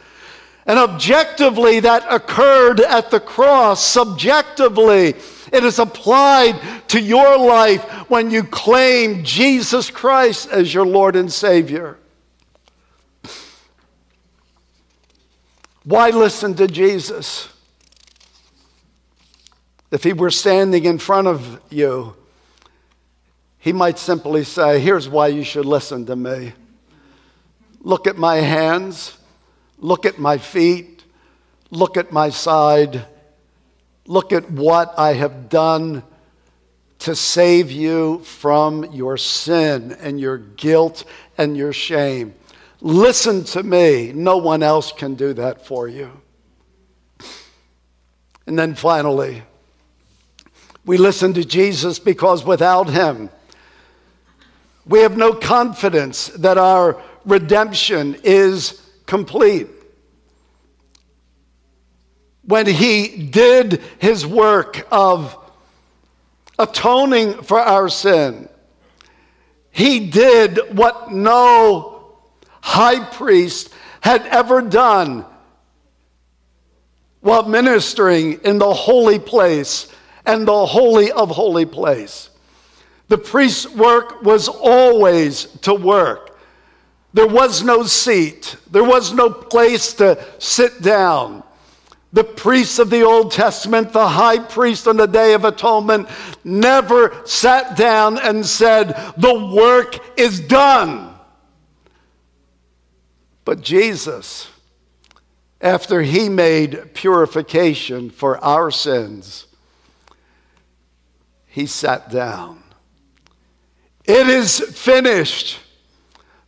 And 0.67 0.77
objectively, 0.77 1.79
that 1.79 2.05
occurred 2.09 2.79
at 2.81 3.09
the 3.09 3.19
cross. 3.19 3.83
Subjectively, 3.83 5.15
it 5.51 5.63
is 5.63 5.79
applied 5.79 6.59
to 6.89 7.01
your 7.01 7.37
life 7.37 7.83
when 8.09 8.29
you 8.29 8.43
claim 8.43 9.23
Jesus 9.23 9.89
Christ 9.89 10.49
as 10.49 10.73
your 10.73 10.85
Lord 10.85 11.15
and 11.15 11.31
Savior. 11.31 11.97
Why 15.83 16.11
listen 16.11 16.55
to 16.55 16.67
Jesus? 16.67 17.49
If 19.91 20.03
he 20.03 20.13
were 20.13 20.31
standing 20.31 20.85
in 20.85 20.97
front 20.97 21.27
of 21.27 21.61
you, 21.69 22.15
he 23.65 23.73
might 23.73 23.97
simply 23.97 24.43
say, 24.43 24.79
Here's 24.79 25.09
why 25.09 25.29
you 25.29 25.43
should 25.43 25.65
listen 25.65 26.05
to 26.05 26.15
me. 26.15 26.53
Look 27.81 28.05
at 28.05 28.15
my 28.15 28.35
hands, 28.35 29.17
look 29.79 30.05
at 30.05 30.19
my 30.19 30.37
feet, 30.37 31.03
look 31.71 31.97
at 31.97 32.11
my 32.11 32.29
side, 32.29 33.07
look 34.05 34.31
at 34.31 34.51
what 34.51 34.93
I 34.99 35.13
have 35.13 35.49
done 35.49 36.03
to 36.99 37.15
save 37.15 37.71
you 37.71 38.19
from 38.19 38.91
your 38.91 39.17
sin 39.17 39.93
and 39.93 40.19
your 40.19 40.37
guilt 40.37 41.03
and 41.35 41.57
your 41.57 41.73
shame. 41.73 42.35
Listen 42.81 43.43
to 43.45 43.63
me. 43.63 44.11
No 44.13 44.37
one 44.37 44.61
else 44.61 44.91
can 44.91 45.15
do 45.15 45.33
that 45.33 45.65
for 45.65 45.87
you. 45.87 46.11
And 48.45 48.59
then 48.59 48.75
finally, 48.75 49.41
we 50.85 50.97
listen 50.97 51.33
to 51.33 51.43
Jesus 51.43 51.97
because 51.97 52.45
without 52.45 52.91
him, 52.91 53.31
we 54.85 54.99
have 54.99 55.17
no 55.17 55.33
confidence 55.33 56.27
that 56.27 56.57
our 56.57 57.01
redemption 57.25 58.17
is 58.23 58.81
complete. 59.05 59.67
When 62.43 62.67
he 62.67 63.07
did 63.25 63.81
his 63.97 64.25
work 64.25 64.87
of 64.91 65.35
atoning 66.59 67.41
for 67.41 67.59
our 67.59 67.89
sin, 67.89 68.47
he 69.71 70.09
did 70.09 70.59
what 70.77 71.11
no 71.11 72.19
high 72.61 73.03
priest 73.03 73.73
had 74.01 74.25
ever 74.27 74.61
done 74.61 75.25
while 77.21 77.43
ministering 77.49 78.33
in 78.43 78.59
the 78.59 78.73
holy 78.73 79.17
place 79.17 79.91
and 80.27 80.47
the 80.47 80.65
holy 80.65 81.11
of 81.11 81.29
holy 81.29 81.65
place. 81.65 82.29
The 83.07 83.17
priest's 83.17 83.69
work 83.69 84.23
was 84.23 84.47
always 84.47 85.45
to 85.61 85.73
work. 85.73 86.37
There 87.13 87.27
was 87.27 87.63
no 87.63 87.83
seat, 87.83 88.57
there 88.69 88.83
was 88.83 89.13
no 89.13 89.29
place 89.29 89.93
to 89.93 90.23
sit 90.39 90.81
down. 90.81 91.43
The 92.11 92.23
priests 92.23 92.79
of 92.79 92.89
the 92.89 93.03
Old 93.03 93.31
Testament, 93.31 93.91
the 93.91 94.07
high 94.07 94.39
priest 94.39 94.87
on 94.87 94.97
the 94.97 95.05
Day 95.05 95.33
of 95.33 95.43
Atonement, 95.43 96.07
never 96.43 97.21
sat 97.25 97.77
down 97.77 98.17
and 98.19 98.45
said, 98.45 98.93
The 99.17 99.53
work 99.53 100.17
is 100.17 100.39
done. 100.39 101.13
But 103.45 103.61
Jesus, 103.61 104.49
after 105.61 106.01
he 106.01 106.29
made 106.29 106.93
purification 106.93 108.09
for 108.09 108.43
our 108.43 108.71
sins, 108.71 109.45
he 111.45 111.65
sat 111.65 112.09
down. 112.09 112.64
It 114.07 114.27
is 114.27 114.59
finished. 114.59 115.59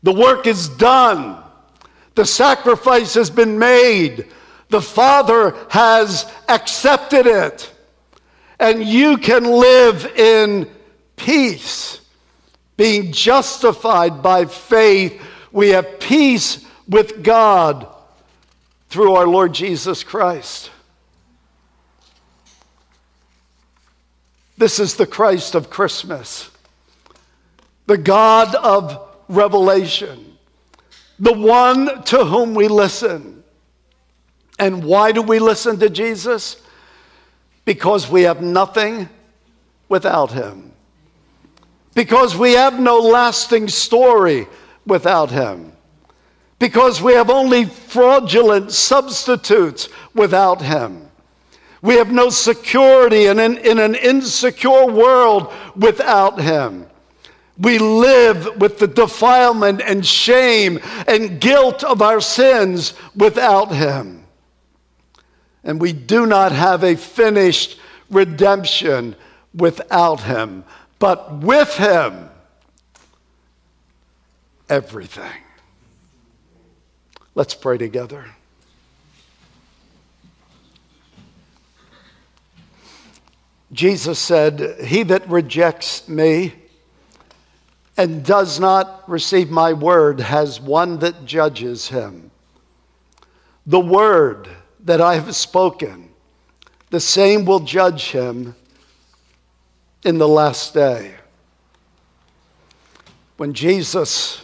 The 0.03 0.13
work 0.13 0.45
is 0.45 0.69
done. 0.69 1.43
The 2.15 2.25
sacrifice 2.25 3.15
has 3.15 3.29
been 3.29 3.57
made. 3.57 4.27
The 4.69 4.81
Father 4.81 5.55
has 5.69 6.31
accepted 6.47 7.25
it. 7.25 7.73
And 8.59 8.83
you 8.83 9.17
can 9.17 9.43
live 9.43 10.05
in 10.05 10.69
peace, 11.15 12.01
being 12.75 13.11
justified 13.11 14.21
by 14.21 14.45
faith. 14.45 15.21
We 15.51 15.69
have 15.69 15.99
peace 15.99 16.65
with 16.87 17.23
God 17.23 17.87
through 18.89 19.15
our 19.15 19.27
Lord 19.27 19.53
Jesus 19.53 20.03
Christ. 20.03 20.71
This 24.57 24.79
is 24.79 24.95
the 24.95 25.05
Christ 25.05 25.53
of 25.53 25.69
Christmas 25.69 26.49
the 27.87 27.97
God 27.97 28.53
of 28.55 29.09
revelation, 29.27 30.37
the 31.19 31.33
one 31.33 32.03
to 32.03 32.23
whom 32.23 32.53
we 32.53 32.67
listen. 32.67 33.43
And 34.59 34.83
why 34.83 35.11
do 35.11 35.21
we 35.21 35.39
listen 35.39 35.79
to 35.79 35.89
Jesus? 35.89 36.61
Because 37.65 38.09
we 38.09 38.23
have 38.23 38.41
nothing 38.41 39.09
without 39.89 40.31
him. 40.31 40.73
Because 41.93 42.35
we 42.35 42.53
have 42.53 42.79
no 42.79 42.99
lasting 42.99 43.67
story 43.67 44.47
without 44.85 45.31
him. 45.31 45.73
Because 46.59 47.01
we 47.01 47.13
have 47.13 47.29
only 47.29 47.65
fraudulent 47.65 48.71
substitutes 48.71 49.89
without 50.13 50.61
him. 50.61 51.07
We 51.81 51.95
have 51.95 52.11
no 52.11 52.29
security 52.29 53.27
in 53.27 53.39
an, 53.39 53.57
in 53.57 53.79
an 53.79 53.95
insecure 53.95 54.87
world 54.87 55.53
without 55.75 56.41
Him. 56.41 56.87
We 57.59 57.79
live 57.79 58.59
with 58.59 58.77
the 58.77 58.87
defilement 58.87 59.81
and 59.81 60.05
shame 60.05 60.79
and 61.07 61.41
guilt 61.41 61.83
of 61.83 62.01
our 62.01 62.21
sins 62.21 62.93
without 63.15 63.71
Him. 63.71 64.25
And 65.63 65.81
we 65.81 65.91
do 65.91 66.25
not 66.25 66.51
have 66.51 66.83
a 66.83 66.95
finished 66.95 67.79
redemption 68.11 69.15
without 69.55 70.21
Him. 70.21 70.65
But 70.99 71.39
with 71.39 71.75
Him, 71.75 72.29
everything. 74.69 75.41
Let's 77.33 77.55
pray 77.55 77.77
together. 77.77 78.25
Jesus 83.71 84.19
said, 84.19 84.79
He 84.85 85.03
that 85.03 85.27
rejects 85.29 86.07
me 86.07 86.53
and 87.97 88.23
does 88.23 88.59
not 88.59 89.03
receive 89.09 89.49
my 89.49 89.73
word 89.73 90.19
has 90.19 90.61
one 90.61 90.99
that 90.99 91.25
judges 91.25 91.87
him. 91.87 92.29
The 93.65 93.79
word 93.79 94.47
that 94.85 95.01
I 95.01 95.15
have 95.15 95.35
spoken, 95.35 96.09
the 96.91 96.99
same 96.99 97.43
will 97.43 97.59
judge 97.59 98.11
him 98.11 98.55
in 100.05 100.19
the 100.19 100.27
last 100.27 100.73
day. 100.73 101.15
When 103.37 103.53
Jesus 103.53 104.43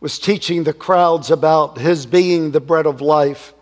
was 0.00 0.18
teaching 0.18 0.64
the 0.64 0.72
crowds 0.72 1.30
about 1.30 1.78
his 1.78 2.06
being 2.06 2.50
the 2.50 2.60
bread 2.60 2.86
of 2.86 3.00
life, 3.00 3.52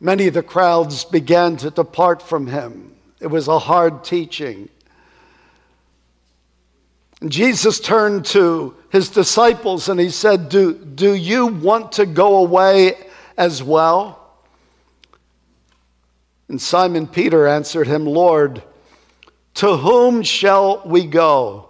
many 0.00 0.26
of 0.26 0.34
the 0.34 0.42
crowds 0.42 1.04
began 1.04 1.56
to 1.58 1.70
depart 1.70 2.20
from 2.20 2.46
him. 2.48 2.94
It 3.20 3.28
was 3.28 3.48
a 3.48 3.58
hard 3.58 4.04
teaching. 4.04 4.68
Jesus 7.26 7.80
turned 7.80 8.24
to 8.26 8.76
his 8.90 9.08
disciples 9.08 9.88
and 9.88 9.98
he 9.98 10.10
said, 10.10 10.48
do, 10.48 10.74
do 10.74 11.14
you 11.14 11.46
want 11.46 11.92
to 11.92 12.06
go 12.06 12.36
away 12.36 12.94
as 13.36 13.62
well? 13.62 14.14
And 16.48 16.60
Simon 16.60 17.06
Peter 17.06 17.46
answered 17.46 17.88
him, 17.88 18.06
Lord, 18.06 18.62
to 19.54 19.76
whom 19.76 20.22
shall 20.22 20.82
we 20.86 21.06
go? 21.06 21.68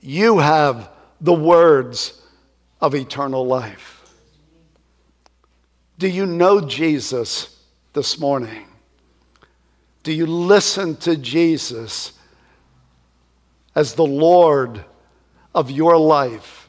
You 0.00 0.38
have 0.38 0.90
the 1.20 1.34
words 1.34 2.22
of 2.80 2.94
eternal 2.94 3.46
life. 3.46 4.00
Do 5.98 6.08
you 6.08 6.26
know 6.26 6.60
Jesus 6.60 7.60
this 7.92 8.18
morning? 8.18 8.66
Do 10.02 10.12
you 10.12 10.26
listen 10.26 10.96
to 10.98 11.16
Jesus? 11.16 12.12
As 13.74 13.94
the 13.94 14.06
Lord 14.06 14.84
of 15.54 15.70
your 15.70 15.96
life. 15.96 16.68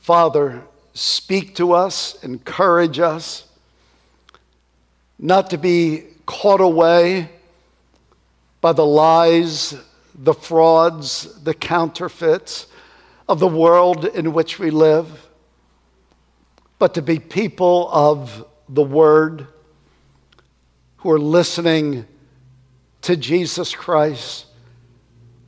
Father, 0.00 0.62
speak 0.94 1.54
to 1.56 1.72
us, 1.72 2.22
encourage 2.22 2.98
us, 2.98 3.46
not 5.18 5.50
to 5.50 5.58
be 5.58 6.04
caught 6.26 6.60
away 6.60 7.30
by 8.60 8.72
the 8.72 8.84
lies, 8.84 9.74
the 10.14 10.34
frauds, 10.34 11.42
the 11.42 11.54
counterfeits 11.54 12.66
of 13.28 13.38
the 13.38 13.48
world 13.48 14.04
in 14.04 14.32
which 14.32 14.58
we 14.58 14.70
live, 14.70 15.28
but 16.78 16.94
to 16.94 17.02
be 17.02 17.18
people 17.18 17.88
of 17.92 18.44
the 18.68 18.82
Word 18.82 19.46
who 20.98 21.10
are 21.10 21.18
listening 21.18 22.06
to 23.02 23.16
Jesus 23.16 23.74
Christ 23.74 24.46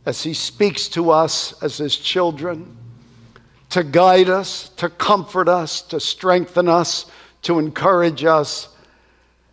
as 0.04 0.22
He 0.22 0.34
speaks 0.34 0.88
to 0.88 1.10
us 1.10 1.60
as 1.62 1.78
His 1.78 1.96
children, 1.96 2.76
to 3.70 3.82
guide 3.82 4.28
us, 4.28 4.68
to 4.70 4.90
comfort 4.90 5.48
us, 5.48 5.80
to 5.82 5.98
strengthen 5.98 6.68
us, 6.68 7.06
to 7.42 7.58
encourage 7.58 8.24
us. 8.24 8.68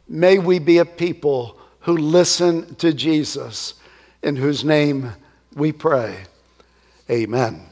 May 0.08 0.40
we 0.40 0.60
be 0.60 0.80
a 0.80 0.86
people 0.86 1.58
who 1.82 1.96
listen 1.96 2.76
to 2.76 2.94
Jesus, 2.94 3.76
in 4.22 4.36
whose 4.36 4.66
name 4.66 5.14
we 5.56 5.72
pray. 5.72 6.18
Amen. 7.10 7.69